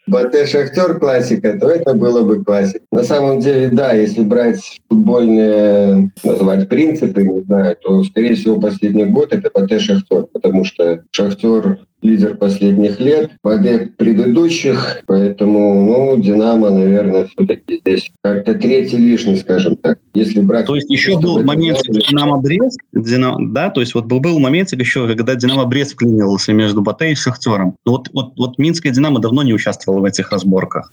Батэ 0.07 0.47
Шахтер 0.47 0.99
классика, 0.99 1.59
то 1.59 1.71
это 1.71 1.95
было 1.95 2.23
бы 2.23 2.45
классика. 2.45 2.85
На 2.93 3.03
самом 3.03 3.41
деле, 3.41 3.69
да, 3.69 3.95
если 3.95 4.21
брать 4.23 4.81
футбольные, 4.91 6.13
назвать 6.23 6.69
принципы, 6.69 7.23
не 7.23 7.41
знаю, 7.41 7.77
то, 7.83 8.05
скорее 8.05 8.35
всего, 8.35 8.61
последний 8.61 9.07
год 9.07 9.33
это 9.33 9.51
Батэ 9.53 9.79
Шахтер, 9.79 10.27
потому 10.31 10.65
что 10.67 11.03
Шахтер 11.11 11.79
лидер 12.05 12.37
последних 12.37 13.01
лет, 13.01 13.33
побед 13.43 13.97
предыдущих, 13.97 15.03
поэтому, 15.07 15.85
ну, 15.87 16.23
Динамо, 16.23 16.71
наверное, 16.71 17.27
все-таки 17.27 17.81
здесь 17.81 18.13
как-то 18.23 18.55
третий 18.55 18.99
лишний, 18.99 19.37
скажем 19.37 19.77
так. 19.77 19.99
Если 20.13 20.41
брать... 20.41 20.67
То 20.67 20.77
есть 20.77 20.91
еще 20.91 21.19
был 21.19 21.43
момент 21.43 21.79
Динамо 21.89 22.39
Брест, 22.39 22.79
Динамо, 22.93 23.39
да, 23.53 23.71
то 23.71 23.81
есть 23.81 23.95
вот 23.95 24.05
был, 24.05 24.21
был 24.21 24.39
момент 24.39 24.73
еще, 24.73 25.09
когда 25.09 25.35
Динамо 25.35 25.65
Брест 25.65 25.95
вклинился 25.95 26.53
между 26.53 26.83
Батэ 26.83 27.13
и 27.13 27.15
Шахтером. 27.15 27.77
Вот, 27.85 28.09
вот, 28.13 28.35
вот 28.37 28.59
Минская 28.59 28.93
Динамо 28.93 29.21
давно 29.21 29.43
не 29.43 29.55
участвовала 29.55 30.01
в 30.01 30.05
этих 30.05 30.31
разборках. 30.31 30.93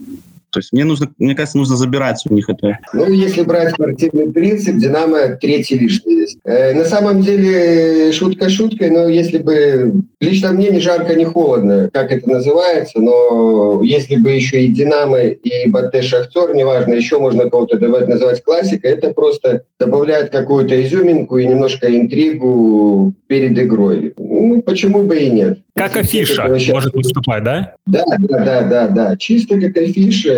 То 0.52 0.60
есть 0.60 0.74
мне 0.74 0.84
нужно, 0.84 1.10
мне 1.18 1.36
кажется, 1.36 1.58
нужно 1.58 1.76
забирать 1.76 2.22
у 2.30 2.34
них 2.34 2.50
это. 2.50 2.78
Ну, 2.94 3.12
если 3.12 3.42
брать 3.44 3.74
спортивный 3.74 4.32
принцип, 4.32 4.78
Динамо 4.78 5.38
третий 5.40 5.78
лишний 5.78 6.16
здесь. 6.16 6.38
Э, 6.44 6.74
на 6.74 6.86
самом 6.86 7.22
деле, 7.22 8.12
шутка 8.12 8.50
шуткой, 8.50 8.90
но 8.90 9.08
если 9.08 9.38
бы... 9.38 10.04
Лично 10.20 10.52
мне 10.52 10.70
не 10.70 10.80
жарко, 10.80 11.16
не 11.16 11.26
холодно, 11.26 11.90
как 11.92 12.12
это 12.12 12.30
называется, 12.30 13.00
но 13.00 13.82
если 13.84 14.18
бы 14.18 14.30
еще 14.30 14.64
и 14.64 14.68
Динамо, 14.68 15.20
и 15.22 15.68
Батэ 15.70 16.04
Шахтер, 16.04 16.54
неважно, 16.54 16.94
еще 16.94 17.18
можно 17.20 17.50
кого-то 17.50 17.80
давать 17.80 18.08
называть 18.08 18.44
классикой, 18.44 18.92
это 18.92 19.14
просто 19.14 19.64
добавляет 19.80 20.30
какую-то 20.32 20.80
изюминку 20.84 21.38
и 21.40 21.48
немножко 21.48 21.88
интригу 21.88 23.14
перед 23.28 23.58
игрой. 23.58 24.14
Ну, 24.18 24.62
почему 24.62 25.04
бы 25.04 25.18
и 25.18 25.30
нет. 25.30 25.60
Как 25.74 25.96
афиша 25.96 26.48
может 26.48 26.94
выступать, 26.94 27.44
да? 27.44 27.76
Да, 27.88 28.04
да, 28.20 28.38
да, 28.46 28.62
да, 28.62 28.88
да. 28.88 29.18
Чисто 29.18 29.60
как 29.60 29.76
афиша, 29.78 30.38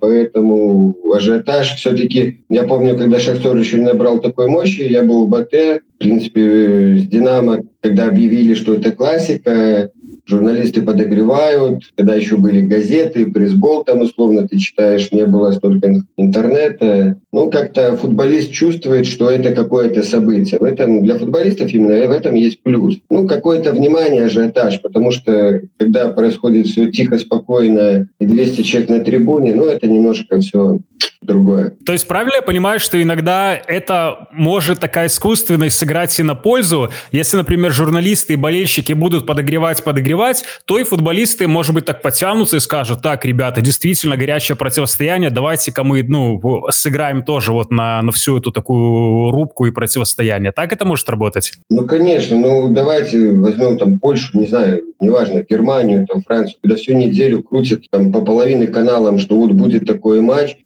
поэтому 0.00 0.96
ажиотаж 1.12 1.74
все-таки... 1.76 2.44
Я 2.48 2.64
помню, 2.64 2.96
когда 2.96 3.18
Шахтер 3.18 3.56
еще 3.56 3.78
не 3.78 3.84
набрал 3.84 4.20
такой 4.20 4.48
мощи, 4.48 4.82
я 4.82 5.02
был 5.02 5.26
в 5.26 5.30
БТ, 5.30 5.52
в 5.52 5.98
принципе, 5.98 6.98
с 6.98 7.06
«Динамо», 7.08 7.60
когда 7.80 8.08
объявили, 8.08 8.54
что 8.54 8.74
это 8.74 8.92
классика, 8.92 9.90
журналисты 10.26 10.82
подогревают, 10.82 11.92
когда 11.96 12.14
еще 12.14 12.36
были 12.36 12.60
газеты, 12.60 13.26
пресс-бол 13.26 13.84
там 13.84 14.00
условно 14.00 14.48
ты 14.48 14.58
читаешь, 14.58 15.12
не 15.12 15.26
было 15.26 15.52
столько 15.52 16.02
интернета. 16.16 17.18
Ну, 17.32 17.50
как-то 17.50 17.96
футболист 17.96 18.52
чувствует, 18.52 19.06
что 19.06 19.30
это 19.30 19.54
какое-то 19.54 20.02
событие. 20.02 20.58
В 20.58 20.64
этом, 20.64 21.02
для 21.02 21.18
футболистов 21.18 21.72
именно 21.72 22.06
в 22.06 22.12
этом 22.12 22.34
есть 22.34 22.62
плюс. 22.62 22.98
Ну, 23.10 23.26
какое-то 23.26 23.72
внимание, 23.72 24.24
ажиотаж, 24.24 24.80
потому 24.80 25.10
что 25.10 25.62
когда 25.78 26.08
происходит 26.08 26.66
все 26.66 26.90
тихо, 26.90 27.18
спокойно, 27.18 28.08
и 28.18 28.26
200 28.26 28.62
человек 28.62 28.90
на 28.90 29.00
трибуне, 29.00 29.54
ну, 29.54 29.66
это 29.66 29.86
немножко 29.86 30.40
все 30.40 30.78
другое. 31.24 31.72
То 31.84 31.92
есть 31.92 32.06
правильно 32.06 32.36
я 32.36 32.42
понимаю, 32.42 32.80
что 32.80 33.00
иногда 33.00 33.54
это 33.54 34.28
может 34.32 34.80
такая 34.80 35.06
искусственность 35.08 35.78
сыграть 35.78 36.18
и 36.18 36.22
на 36.22 36.34
пользу, 36.34 36.90
если, 37.12 37.36
например, 37.36 37.72
журналисты 37.72 38.34
и 38.34 38.36
болельщики 38.36 38.92
будут 38.92 39.26
подогревать, 39.26 39.82
подогревать, 39.82 40.44
то 40.64 40.78
и 40.78 40.84
футболисты, 40.84 41.48
может 41.48 41.74
быть, 41.74 41.84
так 41.84 42.02
подтянутся 42.02 42.56
и 42.56 42.60
скажут, 42.60 43.02
так, 43.02 43.24
ребята, 43.24 43.60
действительно 43.60 44.16
горячее 44.16 44.56
противостояние, 44.56 45.30
давайте-ка 45.30 45.84
мы, 45.84 46.02
ну, 46.02 46.40
сыграем 46.70 47.22
тоже 47.22 47.52
вот 47.52 47.70
на, 47.70 48.02
на 48.02 48.12
всю 48.12 48.38
эту 48.38 48.52
такую 48.52 49.30
рубку 49.30 49.66
и 49.66 49.70
противостояние. 49.70 50.52
Так 50.52 50.72
это 50.72 50.84
может 50.84 51.08
работать? 51.08 51.52
Ну, 51.70 51.86
конечно, 51.86 52.36
ну, 52.36 52.68
давайте 52.72 53.32
возьмем 53.32 53.78
там 53.78 53.98
Польшу, 53.98 54.38
не 54.38 54.46
знаю, 54.46 54.82
неважно, 55.00 55.44
Германию, 55.48 56.06
там, 56.06 56.22
Францию, 56.22 56.56
когда 56.62 56.76
всю 56.76 56.94
неделю 56.94 57.42
крутят 57.42 57.82
там 57.90 58.12
по 58.12 58.20
половине 58.20 58.66
каналам, 58.66 59.18
что 59.18 59.36
вот 59.36 59.52
будет 59.52 59.86
такой 59.86 60.20
матч, 60.20 60.56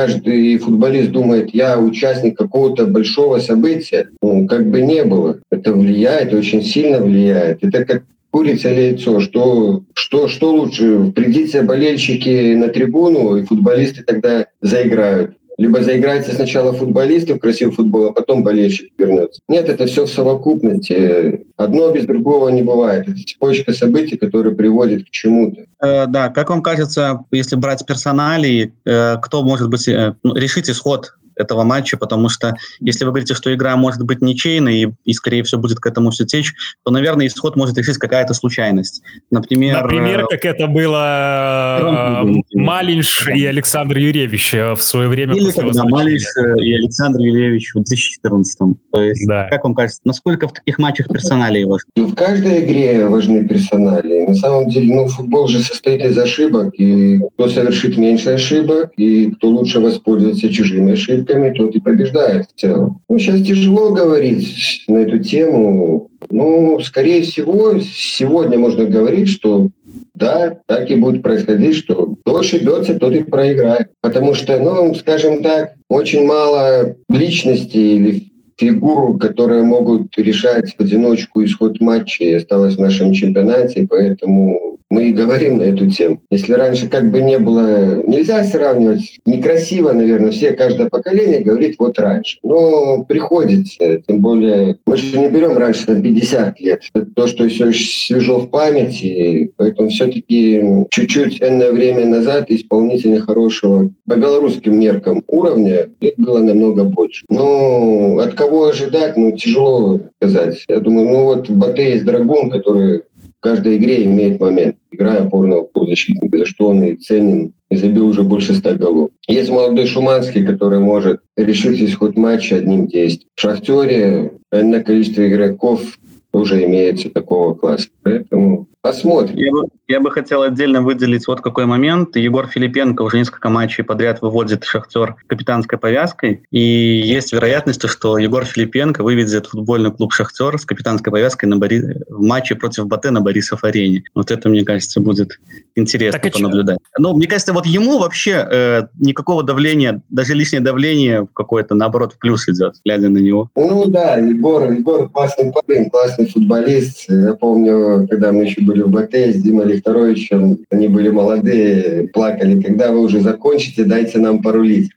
каждый 0.00 0.56
футболист 0.58 1.10
думает, 1.10 1.50
я 1.52 1.78
участник 1.78 2.38
какого-то 2.38 2.86
большого 2.86 3.38
события. 3.38 4.08
Ну, 4.22 4.46
как 4.46 4.70
бы 4.70 4.80
не 4.80 5.04
было. 5.04 5.40
Это 5.50 5.72
влияет, 5.72 6.32
очень 6.32 6.62
сильно 6.62 6.98
влияет. 6.98 7.62
Это 7.62 7.84
как 7.84 8.04
курица 8.30 8.70
или 8.70 8.80
яйцо, 8.92 9.20
что, 9.20 9.82
что, 9.94 10.28
что 10.28 10.54
лучше, 10.54 11.12
придите 11.14 11.62
болельщики 11.62 12.54
на 12.54 12.68
трибуну, 12.68 13.36
и 13.36 13.44
футболисты 13.44 14.02
тогда 14.02 14.46
заиграют 14.62 15.32
либо 15.60 15.82
заиграется 15.82 16.34
сначала 16.34 16.72
футболисты 16.72 17.34
в 17.34 17.38
красивый 17.38 17.74
футбол, 17.74 18.06
а 18.06 18.12
потом 18.12 18.42
болельщик 18.42 18.92
вернется. 18.96 19.42
Нет, 19.46 19.68
это 19.68 19.84
все 19.84 20.06
в 20.06 20.10
совокупности. 20.10 21.44
Одно 21.58 21.92
без 21.92 22.06
другого 22.06 22.48
не 22.48 22.62
бывает. 22.62 23.06
Это 23.06 23.18
цепочка 23.18 23.74
событий, 23.74 24.16
которые 24.16 24.54
приводит 24.54 25.04
к 25.04 25.10
чему-то. 25.10 25.66
Э, 25.82 26.06
да, 26.06 26.30
как 26.30 26.48
вам 26.48 26.62
кажется, 26.62 27.26
если 27.30 27.56
брать 27.56 27.84
персонали, 27.84 28.72
э, 28.86 29.16
кто 29.20 29.42
может 29.42 29.68
быть 29.68 29.86
э, 29.86 30.14
ну, 30.22 30.34
решить 30.34 30.70
исход 30.70 31.12
этого 31.40 31.64
матча, 31.64 31.96
потому 31.96 32.28
что 32.28 32.54
если 32.80 33.04
вы 33.04 33.10
говорите, 33.10 33.34
что 33.34 33.52
игра 33.54 33.76
может 33.76 34.04
быть 34.04 34.20
ничейной 34.22 34.82
и, 34.82 34.92
и 35.04 35.12
скорее 35.12 35.42
всего, 35.42 35.60
будет 35.60 35.80
к 35.80 35.86
этому 35.86 36.10
все 36.10 36.24
течь, 36.24 36.54
то, 36.84 36.90
наверное, 36.90 37.26
исход 37.26 37.56
может 37.56 37.76
решить 37.78 37.98
какая-то 37.98 38.34
случайность. 38.34 39.02
Например, 39.30 39.82
Например, 39.82 40.26
как 40.28 40.44
это 40.44 40.66
было 40.66 42.24
э, 42.24 42.42
Малинш 42.54 43.28
и 43.28 43.44
Александр 43.46 43.98
Юрьевич 43.98 44.54
э, 44.54 44.74
в 44.74 44.82
свое 44.82 45.08
время. 45.08 45.34
Или 45.34 45.50
когда 45.50 45.84
Малинш 45.84 46.22
и 46.58 46.74
Александр 46.74 47.20
Юрьевич 47.20 47.70
в 47.74 47.82
2014 47.82 48.58
То 48.92 49.02
есть, 49.02 49.26
да. 49.26 49.48
как 49.48 49.64
вам 49.64 49.74
кажется, 49.74 50.00
насколько 50.04 50.48
в 50.48 50.52
таких 50.52 50.78
матчах 50.78 51.08
персонали 51.08 51.64
важны? 51.64 51.90
Ну, 51.96 52.06
в 52.08 52.14
каждой 52.14 52.64
игре 52.64 53.06
важны 53.06 53.46
персонали. 53.46 54.26
На 54.26 54.34
самом 54.34 54.68
деле, 54.68 54.94
ну, 54.94 55.06
футбол 55.08 55.48
же 55.48 55.60
состоит 55.60 56.04
из 56.04 56.16
ошибок, 56.18 56.74
и 56.78 57.20
кто 57.34 57.48
совершит 57.48 57.96
меньше 57.96 58.30
ошибок, 58.30 58.92
и 58.96 59.30
кто 59.32 59.48
лучше 59.48 59.80
воспользуется 59.80 60.48
чужими 60.52 60.92
ошибками, 60.92 61.29
ошибками, 61.30 61.54
тот 61.54 61.74
и 61.74 61.80
побеждает 61.80 62.46
в 62.46 62.60
целом. 62.60 63.00
Ну, 63.08 63.18
сейчас 63.18 63.40
тяжело 63.40 63.90
говорить 63.90 64.84
на 64.88 64.98
эту 64.98 65.18
тему. 65.18 66.08
Ну, 66.30 66.78
скорее 66.80 67.22
всего, 67.22 67.78
сегодня 67.80 68.58
можно 68.58 68.84
говорить, 68.84 69.28
что 69.28 69.68
да, 70.14 70.58
так 70.66 70.90
и 70.90 70.96
будет 70.96 71.22
происходить, 71.22 71.76
что 71.76 72.14
кто 72.20 72.38
ошибется, 72.38 72.98
тот 72.98 73.14
и 73.14 73.22
проиграет. 73.22 73.88
Потому 74.00 74.34
что, 74.34 74.58
ну, 74.58 74.94
скажем 74.94 75.42
так, 75.42 75.74
очень 75.88 76.26
мало 76.26 76.96
личностей 77.08 77.96
или 77.96 78.30
фигуру, 78.58 79.16
которые 79.16 79.62
могут 79.62 80.16
решать 80.18 80.76
в 80.76 80.80
одиночку 80.80 81.42
исход 81.42 81.80
матча, 81.80 82.36
осталось 82.36 82.76
в 82.76 82.80
нашем 82.80 83.14
чемпионате, 83.14 83.86
поэтому 83.88 84.78
мы 84.90 85.08
и 85.08 85.12
говорим 85.12 85.58
на 85.58 85.62
эту 85.62 85.88
тему. 85.88 86.20
Если 86.30 86.52
раньше 86.52 86.88
как 86.88 87.10
бы 87.10 87.22
не 87.22 87.38
было, 87.38 88.02
нельзя 88.06 88.42
сравнивать, 88.44 89.20
некрасиво, 89.24 89.92
наверное, 89.92 90.32
все, 90.32 90.52
каждое 90.52 90.88
поколение 90.88 91.40
говорит 91.40 91.76
вот 91.78 91.98
раньше. 91.98 92.38
Но 92.42 93.04
приходится, 93.04 94.02
тем 94.06 94.20
более, 94.20 94.78
мы 94.86 94.96
же 94.96 95.18
не 95.18 95.28
берем 95.28 95.56
раньше 95.56 95.90
на 95.90 96.02
50 96.02 96.60
лет. 96.60 96.82
Это 96.94 97.06
то, 97.06 97.26
что 97.26 97.48
все 97.48 97.72
свежо 97.72 98.38
в 98.40 98.50
памяти, 98.50 99.52
поэтому 99.56 99.88
все-таки 99.88 100.62
чуть-чуть 100.90 101.40
энное 101.40 101.72
время 101.72 102.06
назад 102.06 102.50
исполнителя 102.50 103.20
хорошего 103.20 103.90
по 104.06 104.16
белорусским 104.16 104.78
меркам 104.78 105.22
уровня 105.28 105.88
их 106.00 106.14
было 106.16 106.40
намного 106.40 106.84
больше. 106.84 107.24
Но 107.28 108.18
от 108.18 108.34
кого 108.34 108.66
ожидать, 108.66 109.16
ну, 109.16 109.32
тяжело 109.32 110.00
сказать. 110.16 110.64
Я 110.68 110.80
думаю, 110.80 111.08
ну 111.08 111.24
вот 111.24 111.48
Батэ 111.48 111.92
есть 111.92 112.04
Драгун, 112.04 112.50
который 112.50 113.02
каждой 113.40 113.76
игре 113.76 114.04
имеет 114.04 114.40
момент. 114.40 114.76
Играя 114.90 115.22
опорного 115.22 115.62
полузащитника, 115.62 116.38
за 116.38 116.46
что 116.46 116.68
он 116.68 116.82
и 116.84 116.96
ценен, 116.96 117.52
и 117.70 117.76
забил 117.76 118.08
уже 118.08 118.22
больше 118.22 118.54
ста 118.54 118.74
голов. 118.74 119.10
Есть 119.28 119.50
молодой 119.50 119.86
Шуманский, 119.86 120.44
который 120.44 120.78
может 120.78 121.20
решить 121.36 121.80
исход 121.80 122.16
матча 122.16 122.56
одним 122.56 122.86
действием. 122.86 123.28
В 123.34 123.40
«Шахтере» 123.40 124.32
энное 124.52 124.82
количество 124.82 125.26
игроков 125.26 125.98
уже 126.32 126.64
имеется 126.64 127.10
такого 127.10 127.54
класса. 127.54 127.88
Поэтому 128.02 128.68
Посмотрим. 128.82 129.36
Я 129.36 129.52
бы, 129.52 129.68
я 129.88 130.00
бы 130.00 130.10
хотел 130.10 130.40
отдельно 130.42 130.80
выделить 130.80 131.26
вот 131.26 131.42
какой 131.42 131.66
момент. 131.66 132.16
Егор 132.16 132.46
Филипенко 132.46 133.02
уже 133.02 133.18
несколько 133.18 133.50
матчей 133.50 133.84
подряд 133.84 134.22
выводит 134.22 134.64
Шахтер 134.64 135.16
капитанской 135.26 135.78
повязкой. 135.78 136.44
И 136.50 136.60
есть 136.60 137.34
вероятность, 137.34 137.86
что 137.86 138.16
Егор 138.16 138.46
Филипенко 138.46 139.02
выведет 139.02 139.46
футбольный 139.46 139.92
клуб 139.92 140.14
Шахтер 140.14 140.58
с 140.58 140.64
капитанской 140.64 141.12
повязкой 141.12 141.44
на 141.46 141.58
Бори... 141.58 141.82
в 142.08 142.22
матче 142.22 142.54
против 142.54 142.86
Батэ 142.86 143.10
на 143.10 143.20
Борисов 143.20 143.64
арене. 143.64 144.02
Вот 144.14 144.30
это, 144.30 144.48
мне 144.48 144.64
кажется, 144.64 144.98
будет 145.00 145.38
интересно 145.74 146.18
так 146.18 146.32
понаблюдать. 146.32 146.78
Ну, 146.98 147.14
мне 147.14 147.26
кажется, 147.26 147.52
вот 147.52 147.66
ему 147.66 147.98
вообще 147.98 148.48
э, 148.50 148.82
никакого 148.98 149.42
давления, 149.42 150.00
даже 150.08 150.32
лишнее 150.32 150.62
давление 150.62 151.28
какое-то, 151.34 151.74
наоборот, 151.74 152.14
в 152.14 152.18
плюс 152.18 152.48
идет, 152.48 152.76
глядя 152.82 153.10
на 153.10 153.18
него. 153.18 153.50
Ну 153.56 153.84
да, 153.88 154.16
Егор, 154.16 154.72
Егор 154.72 155.06
классный 155.10 155.52
парень, 155.52 155.90
классный 155.90 156.26
футболист. 156.26 157.04
Я 157.10 157.34
помню, 157.34 158.08
когда 158.08 158.32
мы 158.32 158.44
еще 158.44 158.69
были 158.70 158.82
в 158.82 158.90
БТ 158.90 159.14
с 159.14 159.42
Димой 159.42 159.66
Лихторовичем, 159.66 160.58
они 160.70 160.88
были 160.88 161.08
молодые, 161.08 162.08
плакали, 162.08 162.62
когда 162.62 162.92
вы 162.92 163.00
уже 163.00 163.20
закончите, 163.20 163.84
дайте 163.84 164.18
нам 164.18 164.42
порулить. 164.42 164.90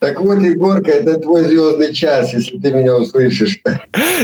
Так 0.00 0.20
вот, 0.20 0.38
Егорка, 0.38 0.92
это 0.92 1.18
твой 1.18 1.42
звездный 1.42 1.92
час, 1.92 2.32
если 2.32 2.56
ты 2.58 2.72
меня 2.72 2.96
услышишь. 2.96 3.58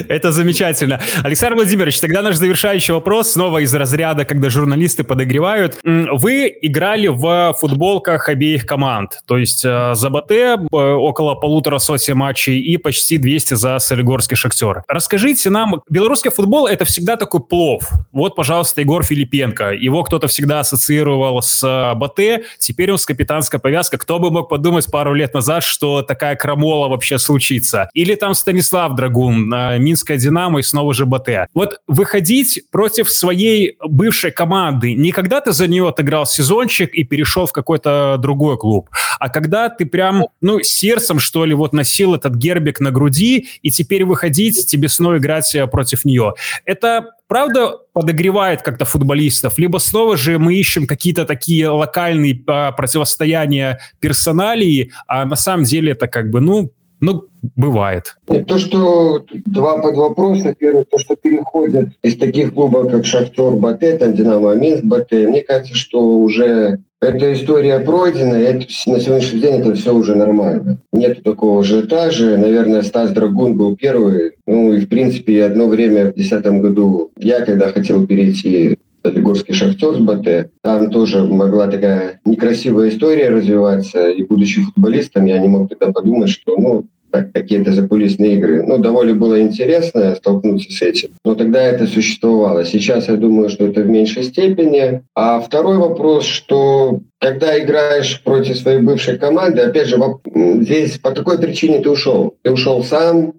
Это 0.09 0.31
замечательно. 0.31 1.01
Александр 1.25 1.57
Владимирович, 1.57 1.99
тогда 1.99 2.23
наш 2.23 2.37
завершающий 2.37 2.95
вопрос 2.95 3.33
снова 3.33 3.59
из 3.59 3.75
разряда, 3.75 4.25
когда 4.25 4.51
журналисты 4.51 5.03
подогревают. 5.03 5.79
Вы 5.83 6.57
играли 6.63 7.09
в 7.09 7.57
футболках 7.59 8.29
обеих 8.29 8.67
команд, 8.67 9.21
то 9.27 9.37
есть 9.37 9.65
э, 9.65 9.95
за 9.95 10.11
БТ 10.11 10.31
э, 10.31 10.57
около 10.71 11.35
полутора 11.35 11.79
сотен 11.79 12.19
матчей 12.19 12.61
и 12.61 12.77
почти 12.77 13.19
200 13.19 13.55
за 13.55 13.79
Солигорский 13.81 14.37
Шахтер. 14.37 14.85
Расскажите 14.87 15.51
нам, 15.51 15.83
белорусский 15.91 16.31
футбол 16.31 16.69
это 16.69 16.85
всегда 16.85 17.17
такой 17.17 17.41
плов. 17.41 17.91
Вот, 18.13 18.37
пожалуйста, 18.37 18.81
Егор 18.81 19.03
Филипенко. 19.03 19.71
Его 19.73 20.05
кто-то 20.05 20.29
всегда 20.29 20.61
ассоциировал 20.61 21.43
с 21.43 21.65
э, 21.65 21.95
БТ, 21.97 22.47
теперь 22.59 22.93
он 22.93 22.99
с 22.99 23.07
капитанской 23.07 23.59
повязкой. 23.59 23.99
Кто 23.99 24.21
бы 24.21 24.31
мог 24.31 24.49
подумать 24.49 24.89
пару 24.91 25.15
лет 25.15 25.35
назад, 25.35 25.64
что 25.65 26.03
такая 26.03 26.37
крамола 26.37 26.89
вообще 26.89 27.19
случится. 27.19 27.89
Или 27.95 28.15
там 28.15 28.35
Станислав 28.35 28.95
Драгун, 28.95 29.49
Минская 29.79 30.17
Динамо 30.17 30.61
и 30.61 30.63
снова 30.63 30.95
же 30.95 31.07
БТ. 31.07 31.49
Вот 31.55 31.81
выходить 31.87 32.63
против 32.71 33.11
своей 33.11 33.77
бывшей 33.85 34.31
команды, 34.31 34.95
не 34.95 35.13
когда 35.13 35.41
ты 35.41 35.53
за 35.53 35.67
нее 35.67 35.89
отыграл 35.89 36.27
сезончик 36.27 36.95
и 36.95 37.05
перешел 37.05 37.47
в 37.47 37.53
какой-то 37.53 38.17
другой 38.19 38.59
клуб, 38.59 38.89
а 39.19 39.29
когда 39.29 39.69
ты 39.69 39.87
прям, 39.87 40.27
ну, 40.41 40.61
сердцем, 40.63 41.19
что 41.19 41.45
ли, 41.45 41.55
вот 41.55 41.73
носил 41.73 42.15
этот 42.15 42.35
гербик 42.35 42.81
на 42.81 42.91
груди, 42.91 43.49
и 43.63 43.71
теперь 43.71 44.05
выходить, 44.05 44.67
тебе 44.67 44.89
снова 44.89 45.19
играть 45.19 45.55
э, 45.55 45.67
против 45.67 46.05
нее. 46.05 46.35
Это 46.65 47.11
правда 47.29 47.79
подогревает 47.93 48.63
как-то 48.63 48.85
футболистов, 48.85 49.59
либо 49.59 49.79
снова 49.79 50.17
же 50.17 50.39
мы 50.39 50.55
ищем 50.55 50.87
какие-то 50.87 51.25
такие 51.25 51.69
локальные 51.69 52.43
а, 52.47 52.73
противостояния 52.73 53.81
персоналии, 54.01 54.93
а 55.07 55.25
на 55.25 55.37
самом 55.37 55.65
деле 55.65 55.93
это 55.93 56.07
как 56.07 56.31
бы, 56.31 56.41
ну, 56.41 56.73
ну, 57.05 57.25
бывает. 57.55 58.17
То, 58.27 58.59
что 58.59 59.25
два 59.45 59.79
под 59.83 59.97
вопроса. 59.97 60.55
Первое, 60.59 60.85
то, 60.85 60.99
что 60.99 61.17
переходят 61.17 61.91
из 62.03 62.17
таких 62.17 62.55
клубов, 62.55 62.91
как 62.91 63.05
Шахтер, 63.05 63.53
Батэ, 63.53 63.99
там 63.99 64.15
Динамо 64.15 64.55
Минск, 64.55 64.85
Батэ, 64.85 65.29
мне 65.29 65.43
кажется, 65.43 65.75
что 65.75 66.01
уже 66.19 66.81
эта 67.01 67.35
история 67.35 67.81
пройдена, 67.81 68.37
и 68.37 68.45
это, 68.45 68.67
на 68.87 69.01
сегодняшний 69.01 69.41
день 69.41 69.61
это 69.61 69.75
все 69.75 69.95
уже 69.95 70.15
нормально. 70.15 70.79
Нет 70.93 71.23
такого 71.23 71.61
ажиотажа. 71.61 72.39
Наверное, 72.39 72.83
Стас 72.83 73.11
Драгун 73.11 73.57
был 73.57 73.77
первый. 73.77 74.33
Ну 74.47 74.73
и, 74.73 74.81
в 74.81 74.89
принципе, 74.89 75.45
одно 75.45 75.69
время 75.69 76.13
в 76.13 76.15
2010 76.15 76.47
году 76.63 77.11
я, 77.19 77.45
когда 77.45 77.69
хотел 77.69 78.07
перейти 78.07 78.79
Солигорский 79.05 79.53
шахтер 79.53 79.95
с 79.95 79.99
БТ. 79.99 80.51
Там 80.63 80.91
тоже 80.91 81.25
могла 81.25 81.69
такая 81.69 82.21
некрасивая 82.25 82.89
история 82.89 83.29
развиваться. 83.29 84.09
И 84.09 84.23
будучи 84.23 84.63
футболистом, 84.63 85.27
я 85.27 85.39
не 85.39 85.49
мог 85.49 85.69
тогда 85.69 85.93
подумать, 85.93 86.31
что 86.31 86.57
ну, 86.57 86.87
какие-то 87.23 87.73
закулисные 87.73 88.35
игры. 88.35 88.63
Ну, 88.67 88.79
довольно 88.79 89.15
было 89.15 89.41
интересно 89.41 90.15
столкнуться 90.17 90.73
с 90.73 90.83
этим. 90.83 91.11
Но 91.25 91.35
тогда 91.35 91.63
это 91.63 91.87
существовало. 91.87 92.65
Сейчас 92.65 93.09
я 93.09 93.17
думаю, 93.17 93.49
что 93.49 93.67
это 93.67 93.83
в 93.83 93.87
меньшей 93.87 94.25
степени. 94.25 95.03
А 95.15 95.41
второй 95.41 95.79
вопрос, 95.79 96.25
что 96.25 97.01
когда 97.21 97.59
играешь 97.59 98.23
против 98.23 98.59
своей 98.59 98.81
бывшей 98.81 99.19
команды, 99.19 99.63
опять 99.63 99.89
же, 99.89 99.99
здесь 100.35 100.99
по 100.99 101.13
какой 101.13 101.39
причине 101.39 101.81
ты 101.81 101.91
ушел? 101.91 102.35
Ты 102.43 102.51
ушел 102.51 102.83
сам, 102.85 103.35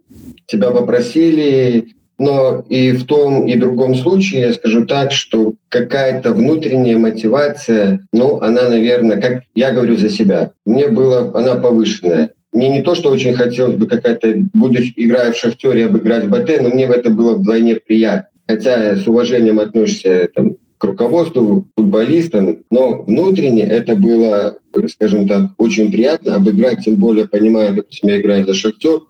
тебя 0.48 0.72
попросили, 0.72 1.96
но 2.18 2.64
и 2.70 2.92
в 2.92 3.06
том 3.06 3.46
и 3.46 3.56
другом 3.56 3.96
случае 3.96 4.42
я 4.42 4.54
скажу 4.54 4.86
так, 4.86 5.12
что 5.12 5.54
какая-то 5.70 6.32
внутренняя 6.32 6.98
мотивация, 6.98 8.08
ну, 8.14 8.40
она, 8.42 8.70
наверное, 8.70 9.20
как 9.20 9.44
я 9.54 9.72
говорю 9.72 9.98
за 9.98 10.10
себя, 10.10 10.52
мне 10.66 10.88
была 10.88 11.32
она 11.34 11.56
повышенная. 11.56 12.32
Мне 12.56 12.70
не 12.70 12.82
то, 12.82 12.96
что 12.96 13.10
очень 13.10 13.34
хотелось 13.34 13.76
бы 13.76 13.86
какая-то, 13.86 14.34
будучи 14.54 14.94
играя 14.96 15.34
в 15.34 15.38
«Шахтере», 15.38 15.88
обыграть 15.88 16.30
БТ, 16.30 16.62
но 16.62 16.70
мне 16.70 16.86
это 16.86 17.10
было 17.10 17.36
вдвойне 17.36 17.76
приятно. 17.76 18.30
Хотя 18.48 18.96
с 18.96 19.06
уважением 19.06 19.60
относишься 19.60 20.30
там, 20.34 20.56
к 20.78 20.84
руководству, 20.86 21.68
футболистам, 21.76 22.60
но 22.72 23.04
внутренне 23.04 23.64
это 23.64 23.98
было, 23.98 24.58
скажем 24.88 25.28
так, 25.28 25.52
очень 25.58 25.92
приятно 25.92 26.36
обыграть, 26.36 26.86
тем 26.86 26.96
более 26.96 27.28
понимая, 27.28 27.74
допустим, 27.74 28.08
я 28.08 28.22
играю 28.22 28.46
за 28.46 28.54
«Шахтер», 28.54 29.02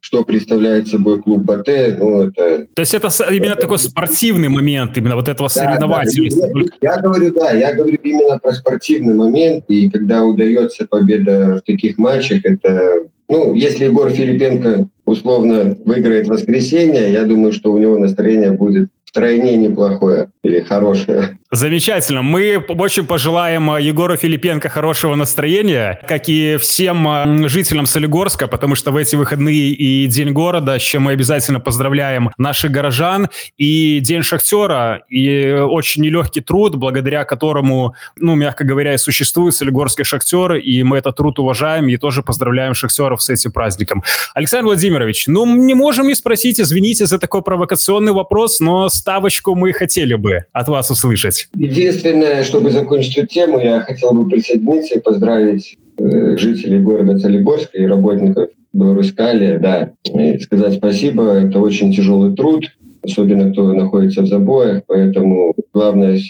что 0.00 0.24
представляет 0.24 0.88
собой 0.88 1.22
клуб 1.22 1.42
БТ. 1.42 1.98
Ну, 1.98 2.22
это, 2.22 2.66
То 2.74 2.80
есть 2.80 2.94
это 2.94 3.08
именно 3.30 3.52
это, 3.52 3.62
такой 3.62 3.78
спортивный 3.78 4.48
момент, 4.48 4.96
именно 4.96 5.14
вот 5.14 5.28
этого 5.28 5.48
да, 5.48 5.54
соревновательности. 5.54 6.40
Да, 6.40 6.60
я, 6.80 6.94
я 6.94 7.00
говорю, 7.00 7.34
да, 7.34 7.52
я 7.52 7.74
говорю 7.74 7.98
именно 8.02 8.38
про 8.38 8.52
спортивный 8.52 9.14
момент, 9.14 9.64
и 9.68 9.90
когда 9.90 10.24
удается 10.24 10.86
победа 10.86 11.60
в 11.62 11.66
таких 11.66 11.98
матчах, 11.98 12.40
это, 12.44 13.04
ну, 13.28 13.54
если 13.54 13.84
Егор 13.84 14.10
Филипенко 14.10 14.88
условно 15.04 15.76
выиграет 15.84 16.28
воскресенье, 16.28 17.12
я 17.12 17.24
думаю, 17.24 17.52
что 17.52 17.72
у 17.72 17.78
него 17.78 17.98
настроение 17.98 18.52
будет 18.52 18.88
втройне 19.10 19.56
неплохое 19.56 20.30
или 20.44 20.60
хорошее. 20.60 21.38
Замечательно. 21.50 22.22
Мы 22.22 22.58
очень 22.68 23.04
пожелаем 23.06 23.72
э, 23.72 23.82
Егору 23.82 24.16
Филипенко 24.16 24.68
хорошего 24.68 25.16
настроения, 25.16 26.00
как 26.06 26.28
и 26.28 26.56
всем 26.58 27.08
э, 27.08 27.48
жителям 27.48 27.86
Солигорска, 27.86 28.46
потому 28.46 28.76
что 28.76 28.92
в 28.92 28.96
эти 28.96 29.16
выходные 29.16 29.70
и 29.70 30.06
День 30.06 30.30
города, 30.30 30.78
с 30.78 30.82
чем 30.82 31.02
мы 31.02 31.12
обязательно 31.12 31.58
поздравляем 31.58 32.30
наших 32.38 32.70
горожан, 32.70 33.28
и 33.58 33.98
День 33.98 34.22
шахтера, 34.22 35.02
и 35.08 35.50
очень 35.50 36.02
нелегкий 36.02 36.40
труд, 36.40 36.76
благодаря 36.76 37.24
которому, 37.24 37.96
ну, 38.14 38.36
мягко 38.36 38.62
говоря, 38.62 38.94
и 38.94 38.98
существует 38.98 39.52
Солигорский 39.56 40.04
шахтер, 40.04 40.54
и 40.54 40.84
мы 40.84 40.98
этот 40.98 41.16
труд 41.16 41.40
уважаем, 41.40 41.88
и 41.88 41.96
тоже 41.96 42.22
поздравляем 42.22 42.74
шахтеров 42.74 43.24
с 43.24 43.28
этим 43.28 43.50
праздником. 43.50 44.04
Александр 44.34 44.66
Владимирович, 44.66 45.26
ну, 45.26 45.44
не 45.56 45.74
можем 45.74 46.06
не 46.06 46.14
спросить, 46.14 46.60
извините 46.60 47.06
за 47.06 47.18
такой 47.18 47.42
провокационный 47.42 48.12
вопрос, 48.12 48.60
но 48.60 48.88
ставочку 49.00 49.54
мы 49.54 49.72
хотели 49.72 50.14
бы 50.14 50.44
от 50.52 50.68
вас 50.68 50.90
услышать. 50.90 51.48
Единственное, 51.54 52.44
чтобы 52.44 52.70
закончить 52.70 53.16
эту 53.18 53.26
тему, 53.26 53.58
я 53.58 53.80
хотел 53.80 54.12
бы 54.12 54.28
присоединиться 54.28 54.94
и 54.94 55.00
поздравить 55.00 55.78
э, 55.98 56.36
жителей 56.36 56.80
города 56.80 57.18
Солигорска 57.18 57.78
и 57.78 57.86
работников 57.86 58.50
Белорускали, 58.72 59.58
да, 59.58 59.90
и 60.04 60.38
сказать 60.38 60.74
спасибо. 60.74 61.32
Это 61.32 61.58
очень 61.58 61.92
тяжелый 61.92 62.36
труд, 62.36 62.66
особенно 63.02 63.50
кто 63.50 63.72
находится 63.72 64.22
в 64.22 64.26
забоях, 64.26 64.82
поэтому 64.86 65.54
главное 65.74 66.20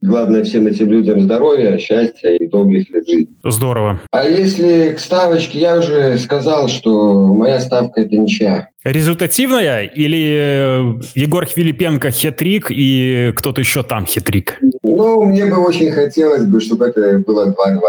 главное 0.00 0.42
всем 0.42 0.66
этим 0.66 0.90
людям 0.90 1.20
здоровья, 1.20 1.78
счастья 1.78 2.30
и 2.30 2.48
долгих 2.48 2.90
лет 2.90 3.06
жизни. 3.06 3.28
Здорово. 3.44 4.00
А 4.10 4.24
если 4.24 4.94
к 4.94 4.98
ставочке, 4.98 5.60
я 5.60 5.78
уже 5.78 6.18
сказал, 6.18 6.68
что 6.68 7.32
моя 7.34 7.60
ставка– 7.60 8.00
это 8.02 8.16
ничья. 8.16 8.68
Результативная 8.84 9.84
или 9.84 10.98
э, 10.98 11.00
Егор 11.14 11.46
Филипенко 11.46 12.10
хитрик 12.10 12.66
и 12.70 13.32
кто-то 13.36 13.60
еще 13.60 13.84
там 13.84 14.06
хитрик? 14.06 14.58
Ну, 14.82 15.24
мне 15.24 15.46
бы 15.46 15.58
очень 15.58 15.92
хотелось 15.92 16.44
бы, 16.44 16.60
чтобы 16.60 16.86
это 16.86 17.18
было 17.20 17.46
2-2. 17.46 17.80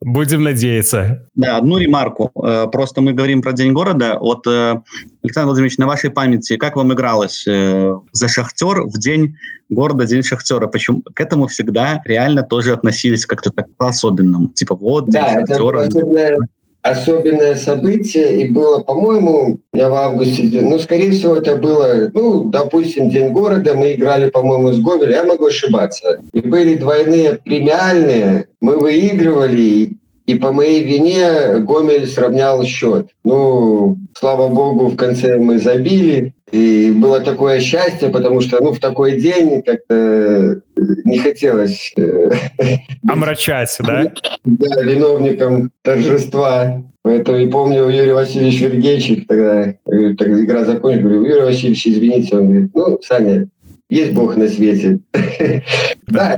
Будем 0.00 0.42
надеяться. 0.42 1.28
Да, 1.36 1.58
одну 1.58 1.78
ремарку. 1.78 2.32
Э, 2.42 2.66
просто 2.66 3.00
мы 3.00 3.12
говорим 3.12 3.42
про 3.42 3.52
День 3.52 3.72
города. 3.72 4.18
Вот, 4.18 4.44
э, 4.48 4.80
Александр 5.22 5.46
Владимирович, 5.46 5.78
на 5.78 5.86
вашей 5.86 6.10
памяти, 6.10 6.56
как 6.56 6.74
вам 6.74 6.92
игралось 6.92 7.44
за 7.44 8.28
«Шахтер» 8.28 8.82
в 8.82 8.98
День 8.98 9.36
города, 9.68 10.04
День 10.04 10.24
Шахтера? 10.24 10.66
Почему 10.66 11.02
к 11.14 11.20
этому 11.20 11.46
всегда 11.46 12.02
реально 12.04 12.42
тоже 12.42 12.72
относились 12.72 13.24
как-то 13.24 13.50
так 13.50 13.66
по-особенному? 13.76 14.48
Типа 14.48 14.74
вот, 14.74 15.10
День 15.10 15.22
да, 15.22 15.46
Шахтера. 15.46 15.80
Это 15.82 16.38
особенное 16.82 17.56
событие, 17.56 18.42
и 18.42 18.48
было, 18.48 18.80
по-моему, 18.80 19.58
я 19.72 19.90
в 19.90 19.94
августе, 19.94 20.48
ну, 20.62 20.78
скорее 20.78 21.10
всего, 21.10 21.36
это 21.36 21.56
было, 21.56 22.10
ну, 22.14 22.44
допустим, 22.44 23.10
День 23.10 23.30
города, 23.30 23.74
мы 23.74 23.92
играли, 23.94 24.30
по-моему, 24.30 24.72
с 24.72 24.80
Гомелем, 24.80 25.10
я 25.10 25.24
могу 25.24 25.46
ошибаться. 25.46 26.20
И 26.32 26.40
были 26.40 26.76
двойные 26.76 27.34
премиальные, 27.44 28.46
мы 28.60 28.78
выигрывали, 28.78 29.96
по 30.34 30.52
моей 30.52 30.82
вине 30.84 31.58
Гомель 31.60 32.06
сравнял 32.06 32.64
счет. 32.64 33.08
Ну, 33.24 33.96
слава 34.18 34.48
богу, 34.48 34.88
в 34.88 34.96
конце 34.96 35.38
мы 35.38 35.58
забили. 35.58 36.34
И 36.52 36.90
было 36.90 37.20
такое 37.20 37.60
счастье, 37.60 38.08
потому 38.08 38.40
что 38.40 38.62
ну, 38.62 38.72
в 38.72 38.80
такой 38.80 39.20
день 39.20 39.62
как-то 39.62 40.60
не 41.04 41.18
хотелось... 41.18 41.92
Э, 41.96 42.30
Омрачать, 43.08 43.76
да? 43.80 44.12
Да, 44.44 44.82
виновником 44.82 45.70
торжества. 45.82 46.82
Поэтому 47.02 47.38
и 47.38 47.48
помню, 47.48 47.88
Юрий 47.88 48.12
Васильевич 48.12 48.60
Вергейчик, 48.60 49.26
тогда, 49.26 49.74
тогда 49.84 50.44
игра 50.44 50.64
закончилась, 50.64 51.04
говорю, 51.04 51.24
Юрий 51.24 51.42
Васильевич, 51.42 51.86
извините, 51.86 52.36
он 52.36 52.46
говорит, 52.46 52.70
ну, 52.74 52.98
Саня, 53.02 53.48
есть 53.90 54.12
Бог 54.12 54.36
на 54.36 54.48
свете. 54.48 55.00
Да, 56.06 56.36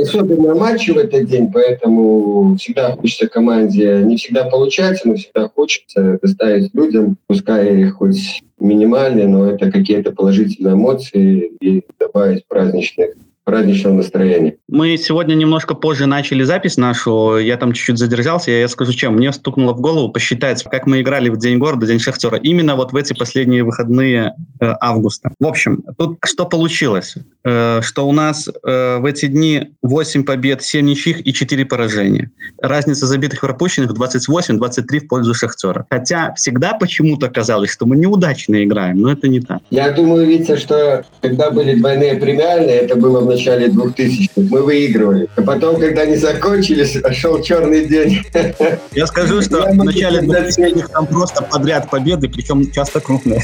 особенно 0.00 0.52
матч 0.56 0.88
в 0.88 0.98
этот 0.98 1.26
день, 1.26 1.48
поэтому 1.52 2.56
всегда 2.56 2.90
хочется 2.90 3.28
команде, 3.28 4.02
не 4.04 4.16
всегда 4.16 4.46
получается, 4.46 5.06
но 5.06 5.14
всегда 5.14 5.48
хочется 5.48 6.18
доставить 6.20 6.74
людям, 6.74 7.16
пускай 7.28 7.84
хоть 7.90 8.42
минимальные, 8.58 9.28
но 9.28 9.48
это 9.48 9.70
какие-то 9.70 10.10
положительные 10.10 10.74
эмоции 10.74 11.52
и 11.60 11.84
добавить 12.00 12.44
праздничных 12.48 13.10
праздничного 13.44 13.94
настроения. 13.94 14.56
Мы 14.68 14.96
сегодня 14.96 15.34
немножко 15.34 15.74
позже 15.74 16.06
начали 16.06 16.44
запись 16.44 16.76
нашу, 16.76 17.38
я 17.38 17.56
там 17.56 17.72
чуть-чуть 17.72 17.98
задержался, 17.98 18.50
я 18.50 18.68
скажу 18.68 18.92
чем, 18.92 19.14
мне 19.14 19.32
стукнуло 19.32 19.72
в 19.72 19.80
голову 19.80 20.10
посчитать, 20.10 20.62
как 20.64 20.86
мы 20.86 21.00
играли 21.00 21.28
в 21.28 21.38
День 21.38 21.58
города, 21.58 21.86
День 21.86 21.98
Шахтера, 21.98 22.38
именно 22.38 22.76
вот 22.76 22.92
в 22.92 22.96
эти 22.96 23.12
последние 23.12 23.64
выходные 23.64 24.34
э, 24.60 24.72
августа. 24.80 25.32
В 25.40 25.46
общем, 25.46 25.82
тут 25.98 26.18
что 26.24 26.46
получилось? 26.46 27.16
Э, 27.44 27.80
что 27.82 28.08
у 28.08 28.12
нас 28.12 28.48
э, 28.48 28.98
в 28.98 29.04
эти 29.04 29.26
дни 29.26 29.72
8 29.82 30.24
побед, 30.24 30.62
7 30.62 30.86
ничьих 30.86 31.26
и 31.26 31.32
4 31.32 31.64
поражения. 31.66 32.30
Разница 32.60 33.06
забитых 33.06 33.42
и 33.42 33.46
пропущенных 33.46 33.92
28-23 33.92 35.00
в 35.00 35.08
пользу 35.08 35.34
Шахтера. 35.34 35.86
Хотя 35.90 36.34
всегда 36.34 36.74
почему-то 36.74 37.28
казалось, 37.28 37.70
что 37.70 37.86
мы 37.86 37.96
неудачно 37.96 38.62
играем, 38.62 39.00
но 39.00 39.12
это 39.12 39.26
не 39.26 39.40
так. 39.40 39.58
Я 39.70 39.90
думаю, 39.90 40.26
Витя, 40.26 40.56
что 40.56 41.04
когда 41.20 41.50
были 41.50 41.74
двойные 41.74 42.14
премиальные, 42.14 42.76
это 42.76 42.94
было 42.94 43.20
в 43.20 43.26
начале 43.32 43.66
2000-х, 43.68 44.48
мы 44.50 44.62
выигрывали. 44.62 45.28
А 45.36 45.42
потом, 45.42 45.80
когда 45.80 46.02
они 46.02 46.16
закончились, 46.16 46.96
шел 47.14 47.42
черный 47.42 47.86
день. 47.86 48.20
Я 48.92 49.06
скажу, 49.06 49.42
что 49.42 49.62
в 49.62 49.74
начале 49.74 50.20
2000-х 50.20 50.88
там 50.88 51.06
просто 51.06 51.42
подряд 51.42 51.90
победы, 51.90 52.28
причем 52.28 52.70
часто 52.70 53.00
крупные. 53.00 53.40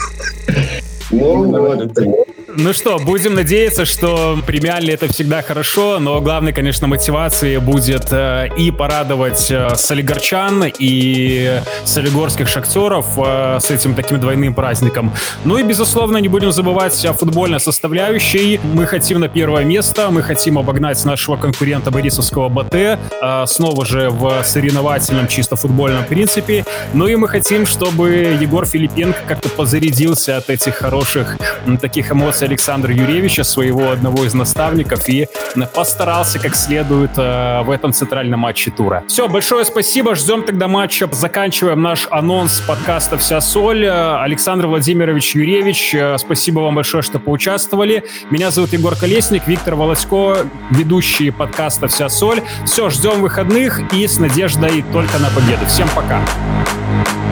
Ну, 1.11 1.44
вот. 1.44 1.92
Ну 2.50 2.72
что, 2.72 2.98
будем 2.98 3.34
надеяться, 3.34 3.84
что 3.84 4.38
премиальные 4.46 4.94
это 4.94 5.06
всегда 5.12 5.42
хорошо, 5.42 5.98
но 5.98 6.18
главной, 6.22 6.54
конечно, 6.54 6.87
мотивацией 6.87 7.58
будет 7.58 8.06
э, 8.11 8.48
и 8.56 8.70
порадовать 8.70 9.50
э, 9.50 9.74
солигорчан, 9.74 10.64
и 10.78 11.61
солигорских 11.84 12.48
шахтеров 12.48 13.04
э, 13.18 13.58
с 13.61 13.70
этим 13.70 13.94
таким 13.94 14.18
двойным 14.18 14.54
праздником. 14.54 15.12
Ну 15.44 15.58
и, 15.58 15.62
безусловно, 15.62 16.16
не 16.16 16.28
будем 16.28 16.50
забывать 16.50 17.04
о 17.04 17.12
футбольной 17.12 17.61
составляющей. 17.61 18.58
Мы 18.72 18.87
хотим 18.87 19.20
на 19.20 19.28
первое 19.28 19.64
место, 19.64 20.08
мы 20.11 20.22
хотим 20.22 20.56
обогнать 20.56 21.04
нашего 21.04 21.37
конкурента 21.37 21.90
Борисовского 21.90 22.48
БТ, 22.48 22.74
э, 22.74 23.44
снова 23.46 23.84
же 23.84 24.08
в 24.08 24.42
соревновательном, 24.42 25.28
чисто 25.28 25.56
футбольном 25.56 26.06
принципе. 26.06 26.64
Ну 26.94 27.08
и 27.08 27.16
мы 27.16 27.28
хотим, 27.28 27.66
чтобы 27.66 28.38
Егор 28.40 28.64
Филипенко 28.64 29.18
как-то 29.28 29.50
позарядился 29.50 30.38
от 30.38 30.48
этих 30.48 30.76
хороших 30.76 31.37
таких 31.78 32.11
эмоций 32.11 32.38
Александра 32.42 32.92
Юрьевича, 32.92 33.44
своего 33.44 33.90
одного 33.90 34.24
из 34.24 34.35
наставников, 34.35 35.09
и 35.09 35.29
постарался 35.74 36.38
как 36.38 36.57
следует 36.57 37.12
э, 37.16 37.62
в 37.62 37.70
этом 37.70 37.92
центральном 37.92 38.40
матче 38.40 38.70
тура. 38.70 39.05
Все, 39.07 39.29
большое 39.29 39.64
спасибо, 39.64 40.14
ждем 40.14 40.42
тогда 40.42 40.68
матча. 40.68 41.09
Заканчиваем 41.12 41.81
наш 41.81 42.09
анонс 42.11 42.61
подкаста 42.61 43.16
«Вся 43.16 43.40
соль». 43.40 43.87
Александр 43.88 44.66
Владимирович 44.66 45.35
Юрьевич, 45.35 45.94
э, 45.94 46.18
спасибо 46.18 46.61
вам 46.61 46.74
большое, 46.74 47.03
что 47.03 47.18
поучаствовали. 47.18 48.05
Меня 48.31 48.51
зовут 48.51 48.72
Егор 48.72 48.96
Колесник, 48.96 49.46
Виктор 49.46 49.74
Волосько, 49.77 50.38
ведущий 50.70 51.31
подкаста 51.31 51.88
«Вся 51.88 52.09
соль». 52.09 52.42
Все, 52.64 52.90
ждем 52.90 53.20
выходных 53.22 53.92
и 53.92 54.07
с 54.07 54.18
надеждой 54.18 54.85
только 54.92 55.18
на 55.18 55.29
победу. 55.31 55.64
Всем 55.66 55.88
пока. 55.94 56.09
Пока. 56.09 57.27